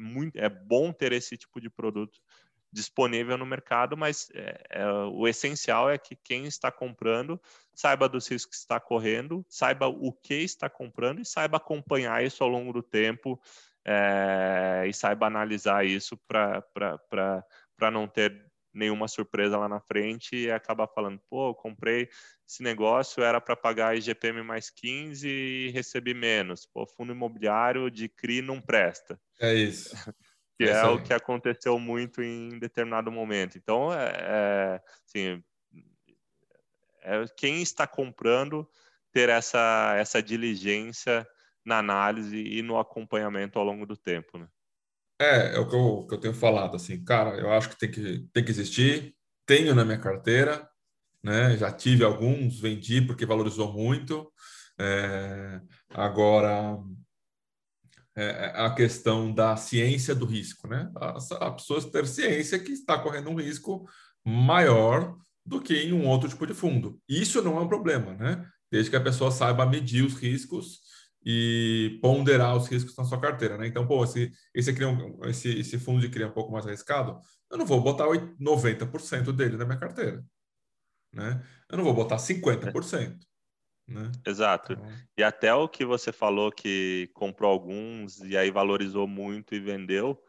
[0.00, 2.18] muito, é bom ter esse tipo de produto
[2.72, 7.40] disponível no mercado, mas é, é, o essencial é que quem está comprando
[7.74, 12.44] saiba dos riscos que está correndo, saiba o que está comprando e saiba acompanhar isso
[12.44, 13.40] ao longo do tempo
[13.84, 17.40] é, e saiba analisar isso para
[17.90, 22.08] não ter nenhuma surpresa lá na frente e acabar falando, pô, comprei
[22.48, 26.66] esse negócio, era para pagar IGPM mais 15 e recebi menos.
[26.66, 29.20] Pô, fundo imobiliário de CRI não presta.
[29.40, 29.90] É isso.
[30.58, 33.56] que é, é o que aconteceu muito em determinado momento.
[33.56, 35.42] Então, é, é, assim,
[37.02, 38.68] é quem está comprando
[39.12, 41.26] ter essa, essa diligência
[41.64, 44.48] na análise e no acompanhamento ao longo do tempo, né?
[45.20, 47.90] É, é o que eu, que eu tenho falado, assim, cara, eu acho que tem
[47.90, 49.14] que, tem que existir,
[49.44, 50.66] tenho na minha carteira,
[51.22, 51.58] né?
[51.58, 54.32] Já tive alguns, vendi porque valorizou muito.
[54.78, 55.60] É,
[55.90, 56.78] agora,
[58.16, 60.90] é, é a questão da ciência do risco, né?
[60.96, 63.86] As pessoas ter ciência que está correndo um risco
[64.24, 66.98] maior do que em um outro tipo de fundo.
[67.06, 68.46] Isso não é um problema, né?
[68.72, 70.80] Desde que a pessoa saiba medir os riscos
[71.24, 73.66] e ponderar os riscos na sua carteira, né?
[73.66, 74.74] Então, pô, esse, esse,
[75.26, 79.32] esse, esse fundo de CRI é um pouco mais arriscado, eu não vou botar 90%
[79.32, 80.24] dele na minha carteira,
[81.12, 81.42] né?
[81.68, 83.18] Eu não vou botar 50%.
[83.86, 84.12] Né?
[84.24, 84.72] Exato.
[84.72, 84.86] Então...
[85.16, 90.22] E até o que você falou que comprou alguns e aí valorizou muito e vendeu,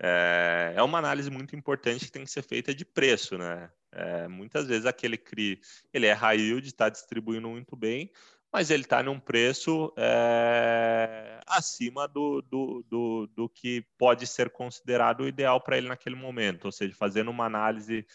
[0.00, 3.70] é, é uma análise muito importante que tem que ser feita de preço, né?
[3.90, 5.60] É, muitas vezes aquele CRI,
[5.92, 8.10] ele é high yield, está distribuindo muito bem,
[8.52, 15.28] mas ele está num preço é, acima do, do, do, do, que pode ser considerado
[15.28, 18.06] ideal para ele naquele momento, ou seja, fazendo uma análise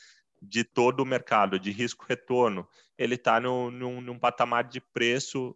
[0.41, 2.67] de todo o mercado, de risco-retorno,
[2.97, 5.55] ele está num, num patamar de preço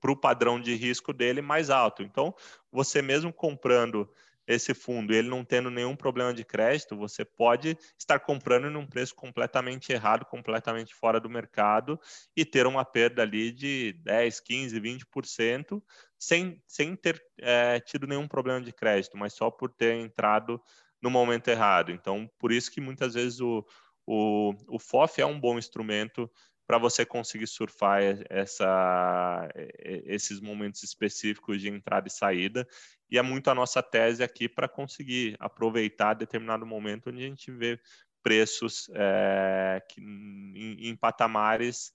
[0.00, 2.02] para o padrão de risco dele mais alto.
[2.02, 2.34] Então,
[2.70, 4.08] você mesmo comprando
[4.46, 8.86] esse fundo e ele não tendo nenhum problema de crédito, você pode estar comprando num
[8.86, 11.98] preço completamente errado, completamente fora do mercado
[12.36, 15.82] e ter uma perda ali de 10, 15, 20%
[16.18, 20.60] sem, sem ter é, tido nenhum problema de crédito, mas só por ter entrado
[21.00, 21.92] no momento errado.
[21.92, 23.64] Então, por isso que muitas vezes o,
[24.06, 26.30] o, o FOF é um bom instrumento
[26.66, 29.48] para você conseguir surfar essa,
[29.84, 32.66] esses momentos específicos de entrada e saída.
[33.14, 37.48] E é muito a nossa tese aqui para conseguir aproveitar determinado momento onde a gente
[37.52, 37.78] vê
[38.24, 41.92] preços é, que, em, em patamares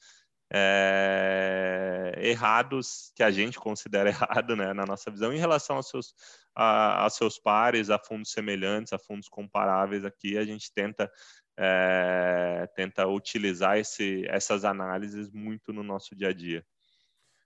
[0.49, 6.15] é, errados que a gente considera errado, né, na nossa visão, em relação aos seus,
[6.55, 10.05] a, seus pares, a fundos semelhantes, a fundos comparáveis.
[10.05, 11.11] Aqui a gente tenta
[11.57, 16.65] é, tenta utilizar esse, essas análises muito no nosso dia a dia.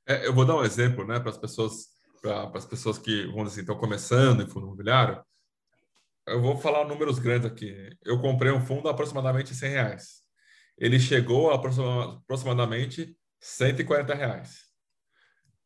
[0.05, 1.92] É, eu vou dar um exemplo, né, para as pessoas,
[2.23, 5.21] para as pessoas que vamos dizer, estão começando em fundo imobiliário.
[6.25, 7.89] Eu vou falar números grandes aqui.
[8.03, 10.21] Eu comprei um fundo a aproximadamente 100 reais.
[10.77, 14.69] Ele chegou a aproximadamente 140 reais.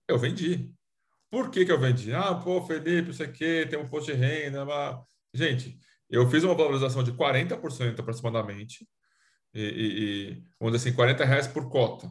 [0.07, 0.73] Eu vendi.
[1.29, 2.11] Por que, que eu vendi?
[2.11, 4.65] Ah, pô, Felipe, isso aqui tem um posto de renda.
[4.65, 4.99] Mas...
[5.33, 5.77] Gente,
[6.09, 8.87] eu fiz uma valorização de 40% aproximadamente,
[9.53, 12.09] e, e, e, vamos dizer assim, 40 reais por cota.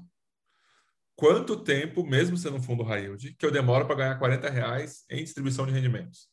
[1.16, 5.04] Quanto tempo, mesmo sendo um fundo high yield, que eu demoro para ganhar 40 reais
[5.10, 6.28] em distribuição de rendimentos?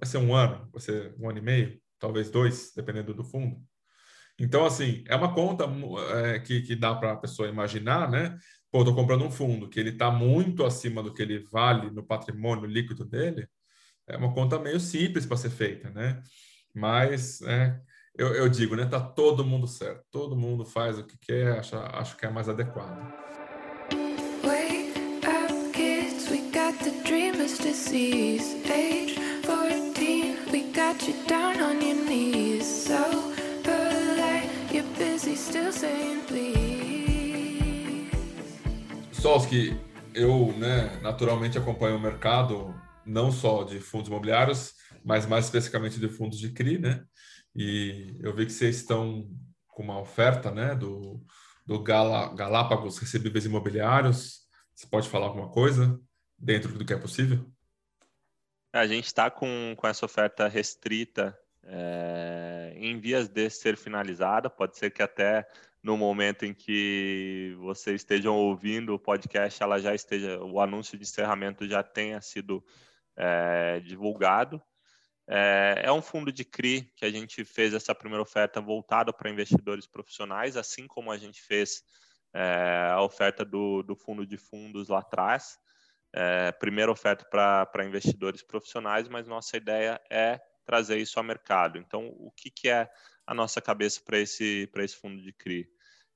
[0.00, 0.66] Vai ser um ano?
[0.72, 1.80] Vai ser um ano e meio?
[1.98, 3.62] Talvez dois, dependendo do fundo.
[4.38, 5.64] Então, assim, é uma conta
[6.24, 8.36] é, que, que dá para a pessoa imaginar, né?
[8.70, 12.02] Pô, estou comprando um fundo que ele está muito acima do que ele vale no
[12.04, 13.46] patrimônio líquido dele.
[14.06, 16.22] É uma conta meio simples para ser feita, né?
[16.74, 17.80] Mas é,
[18.16, 18.86] eu, eu, digo, né?
[18.86, 20.02] Tá todo mundo certo.
[20.10, 23.23] Todo mundo faz o que quer, acha, acho que é mais adequado.
[27.64, 28.60] Disease.
[28.70, 32.66] Age 14, we got you down on your knees.
[32.66, 38.10] So polite, you're busy still saying please.
[39.12, 39.80] Solski,
[40.14, 42.74] eu, né, naturalmente acompanho o mercado
[43.06, 47.02] não só de fundos imobiliários, mas mais especificamente de fundos de CRI, né?
[47.56, 49.26] E eu vi que vocês estão
[49.68, 51.18] com uma oferta, né, do,
[51.64, 54.40] do Gala, Galápagos Recebíveis Imobiliários.
[54.74, 55.98] Você pode falar alguma coisa
[56.38, 57.53] dentro do que é possível?
[58.74, 64.50] A gente está com, com essa oferta restrita é, em vias de ser finalizada.
[64.50, 65.48] Pode ser que até
[65.80, 71.04] no momento em que vocês estejam ouvindo o podcast, ela já esteja, o anúncio de
[71.04, 72.64] encerramento já tenha sido
[73.16, 74.60] é, divulgado.
[75.28, 79.30] É, é, um fundo de CRI que a gente fez essa primeira oferta voltada para
[79.30, 81.84] investidores profissionais, assim como a gente fez
[82.92, 85.60] a oferta do, do, fundo de fundos lá atrás.
[86.16, 91.76] É, primeira oferta para investidores profissionais, mas nossa ideia é trazer isso ao mercado.
[91.76, 92.88] Então, o que, que é
[93.26, 95.68] a nossa cabeça para esse, esse fundo de CRI?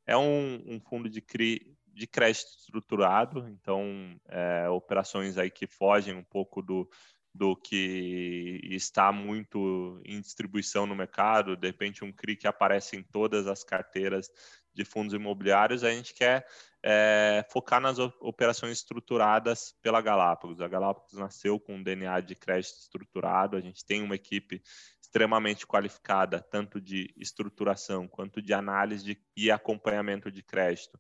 [0.07, 6.15] É um, um fundo de CRI de crédito estruturado, então é, operações aí que fogem
[6.15, 6.89] um pouco do,
[7.35, 13.03] do que está muito em distribuição no mercado, de repente um CRI que aparece em
[13.03, 14.31] todas as carteiras
[14.79, 16.47] de fundos imobiliários, a gente quer
[16.83, 20.61] é, focar nas operações estruturadas pela Galápagos.
[20.61, 24.63] A Galápagos nasceu com um DNA de crédito estruturado, a gente tem uma equipe
[25.03, 30.99] extremamente qualificada, tanto de estruturação quanto de análise de, e acompanhamento de crédito.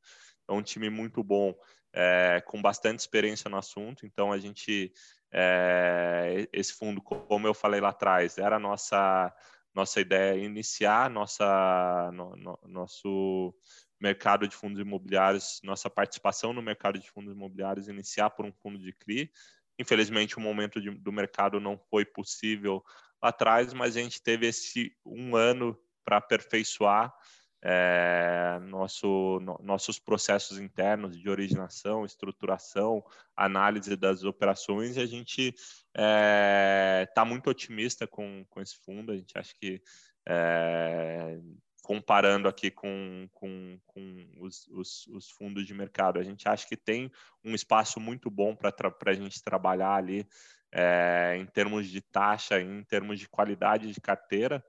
[0.49, 1.55] É um time muito bom,
[1.93, 4.93] é, com bastante experiência no assunto, então a gente
[5.31, 9.33] é, esse fundo, como eu falei lá atrás, era a nossa,
[9.75, 13.55] nossa ideia iniciar nossa, no, no, nosso
[14.01, 18.79] mercado de fundos imobiliários, nossa participação no mercado de fundos imobiliários iniciar por um fundo
[18.79, 19.31] de CRI.
[19.79, 22.85] Infelizmente, o momento de, do mercado não foi possível
[23.23, 27.15] lá atrás, mas a gente teve esse um ano para aperfeiçoar
[27.63, 33.05] é, nosso, no, nossos processos internos de originação, estruturação,
[33.37, 35.55] análise das operações, e a gente
[35.95, 39.13] está é, muito otimista com, com esse fundo.
[39.13, 39.83] A gente acha que,
[40.27, 41.39] é,
[41.83, 46.77] comparando aqui com, com, com os, os, os, fundos de mercado, a gente acha que
[46.77, 47.11] tem
[47.45, 48.73] um espaço muito bom para
[49.07, 50.29] a gente trabalhar ali
[51.35, 54.63] em termos de taxa, em termos de qualidade de carteira.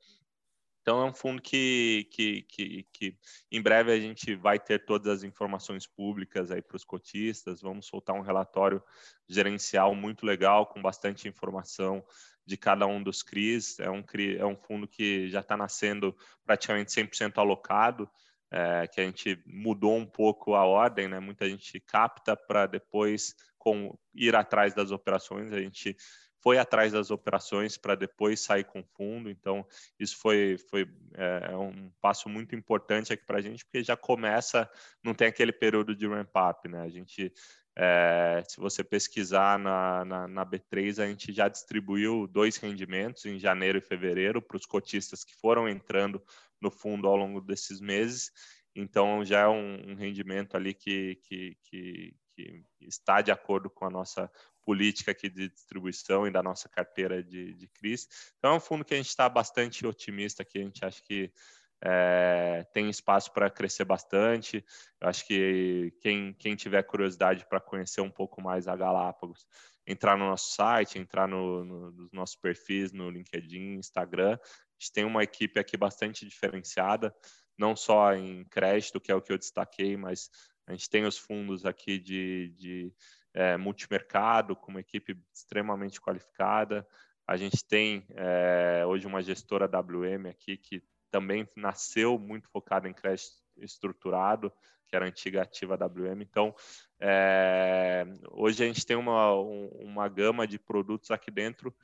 [0.89, 3.17] Então, é um fundo que, que, que, que,
[3.51, 7.61] em breve a gente vai ter todas as informações públicas aí para os cotistas.
[7.61, 8.81] Vamos soltar um relatório
[9.27, 12.03] gerencial muito legal, com bastante informação
[12.43, 13.79] de cada um dos CRIs.
[13.79, 18.09] É um, CRI, é um fundo que já está nascendo praticamente 100% alocado,
[18.49, 21.19] é, que a gente mudou um pouco a ordem, né?
[21.19, 25.53] Muita gente capta para depois com, ir atrás das operações.
[25.53, 25.95] A gente
[26.41, 29.29] foi atrás das operações para depois sair com fundo.
[29.29, 29.65] Então,
[29.99, 33.97] isso foi, foi é, é um passo muito importante aqui para a gente, porque já
[33.97, 34.69] começa,
[35.03, 36.81] não tem aquele período de ramp-up, né?
[36.81, 37.33] A gente,
[37.75, 43.37] é, se você pesquisar na, na, na, B3, a gente já distribuiu dois rendimentos em
[43.37, 46.23] janeiro e fevereiro para os cotistas que foram entrando
[46.61, 48.31] no fundo ao longo desses meses.
[48.75, 53.85] Então, já é um, um rendimento ali que, que, que, que está de acordo com
[53.85, 54.31] a nossa
[54.69, 58.07] política aqui de distribuição e da nossa carteira de, de CRIs.
[58.37, 61.33] Então, é um fundo que a gente está bastante otimista aqui, a gente acha que
[61.81, 64.63] é, tem espaço para crescer bastante.
[65.01, 69.47] Eu acho que quem, quem tiver curiosidade para conhecer um pouco mais a Galápagos,
[69.87, 74.35] entrar no nosso site, entrar no, no, nos nossos perfis no LinkedIn, Instagram.
[74.35, 77.11] A gente tem uma equipe aqui bastante diferenciada,
[77.57, 80.29] não só em crédito, que é o que eu destaquei, mas
[80.67, 82.93] a gente tem os fundos aqui de, de
[83.33, 86.87] é, multimercado, com uma equipe extremamente qualificada.
[87.27, 92.93] A gente tem é, hoje uma gestora WM aqui que também nasceu muito focada em
[92.93, 94.51] crédito estruturado,
[94.87, 96.21] que era a antiga ativa WM.
[96.21, 96.55] Então,
[96.99, 101.75] é, hoje a gente tem uma, uma gama de produtos aqui dentro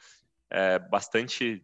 [0.49, 1.63] é, bastante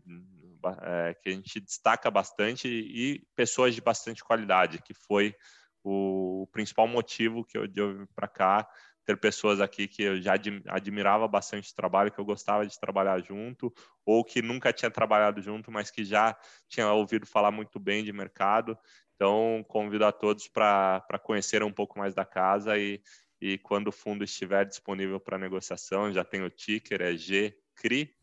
[0.82, 5.36] é, que a gente destaca bastante e pessoas de bastante qualidade, que foi
[5.84, 8.70] o, principal motivo que eu, eu vir para cá
[9.06, 10.34] ter pessoas aqui que eu já
[10.68, 13.74] admirava bastante o trabalho, que eu gostava de trabalhar junto,
[14.06, 16.38] ou que nunca tinha trabalhado junto, mas que já
[16.68, 18.78] tinha ouvido falar muito bem de mercado.
[19.16, 23.02] Então, convido a todos para conhecer um pouco mais da casa e,
[23.40, 28.16] e quando o fundo estiver disponível para negociação, já tem o ticker, é GCRI,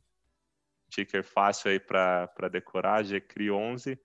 [0.89, 3.99] ticker fácil aí para decorar, GCRI11.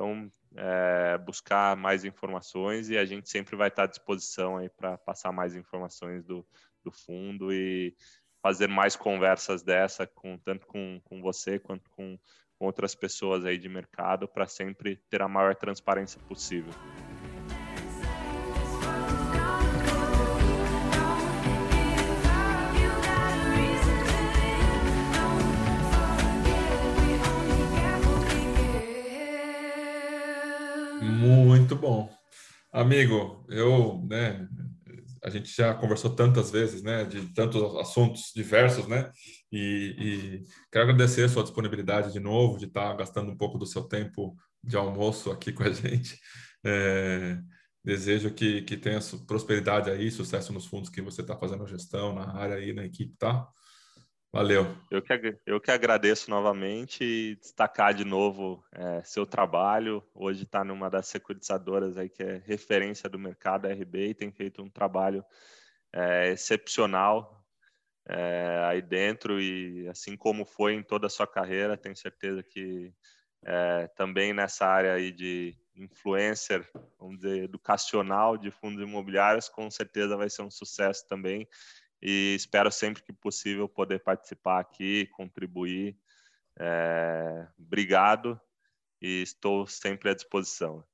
[0.00, 4.96] Então, é, buscar mais informações e a gente sempre vai estar à disposição aí para
[4.96, 6.42] passar mais informações do,
[6.82, 7.94] do fundo e
[8.42, 12.18] fazer mais conversas dessa, com, tanto com, com você quanto com,
[12.58, 16.72] outras pessoas aí de mercado, para sempre ter a maior transparência possível.
[31.70, 32.10] Muito bom.
[32.72, 34.44] Amigo, eu, né,
[35.22, 39.08] a gente já conversou tantas vezes, né, de tantos assuntos diversos, né,
[39.52, 40.42] e, e
[40.72, 44.34] quero agradecer a sua disponibilidade de novo, de estar gastando um pouco do seu tempo
[44.64, 46.18] de almoço aqui com a gente.
[46.66, 47.38] É,
[47.84, 48.98] desejo que, que tenha
[49.28, 53.14] prosperidade aí, sucesso nos fundos que você está fazendo gestão, na área aí, na equipe,
[53.16, 53.46] tá?
[54.32, 54.76] Valeu.
[54.88, 60.04] Eu que, eu que agradeço novamente e destacar de novo é, seu trabalho.
[60.14, 64.62] Hoje está numa das securitizadoras aí que é referência do mercado, RB, e tem feito
[64.62, 65.24] um trabalho
[65.92, 67.44] é, excepcional
[68.08, 72.94] é, aí dentro e assim como foi em toda a sua carreira, tenho certeza que
[73.44, 76.68] é, também nessa área aí de influencer,
[77.00, 81.48] vamos dizer, educacional de fundos imobiliários, com certeza vai ser um sucesso também
[82.02, 85.96] e espero sempre que possível poder participar aqui, contribuir.
[86.58, 88.40] É, obrigado
[89.00, 90.84] e estou sempre à disposição.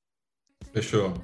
[0.72, 1.14] Fechou.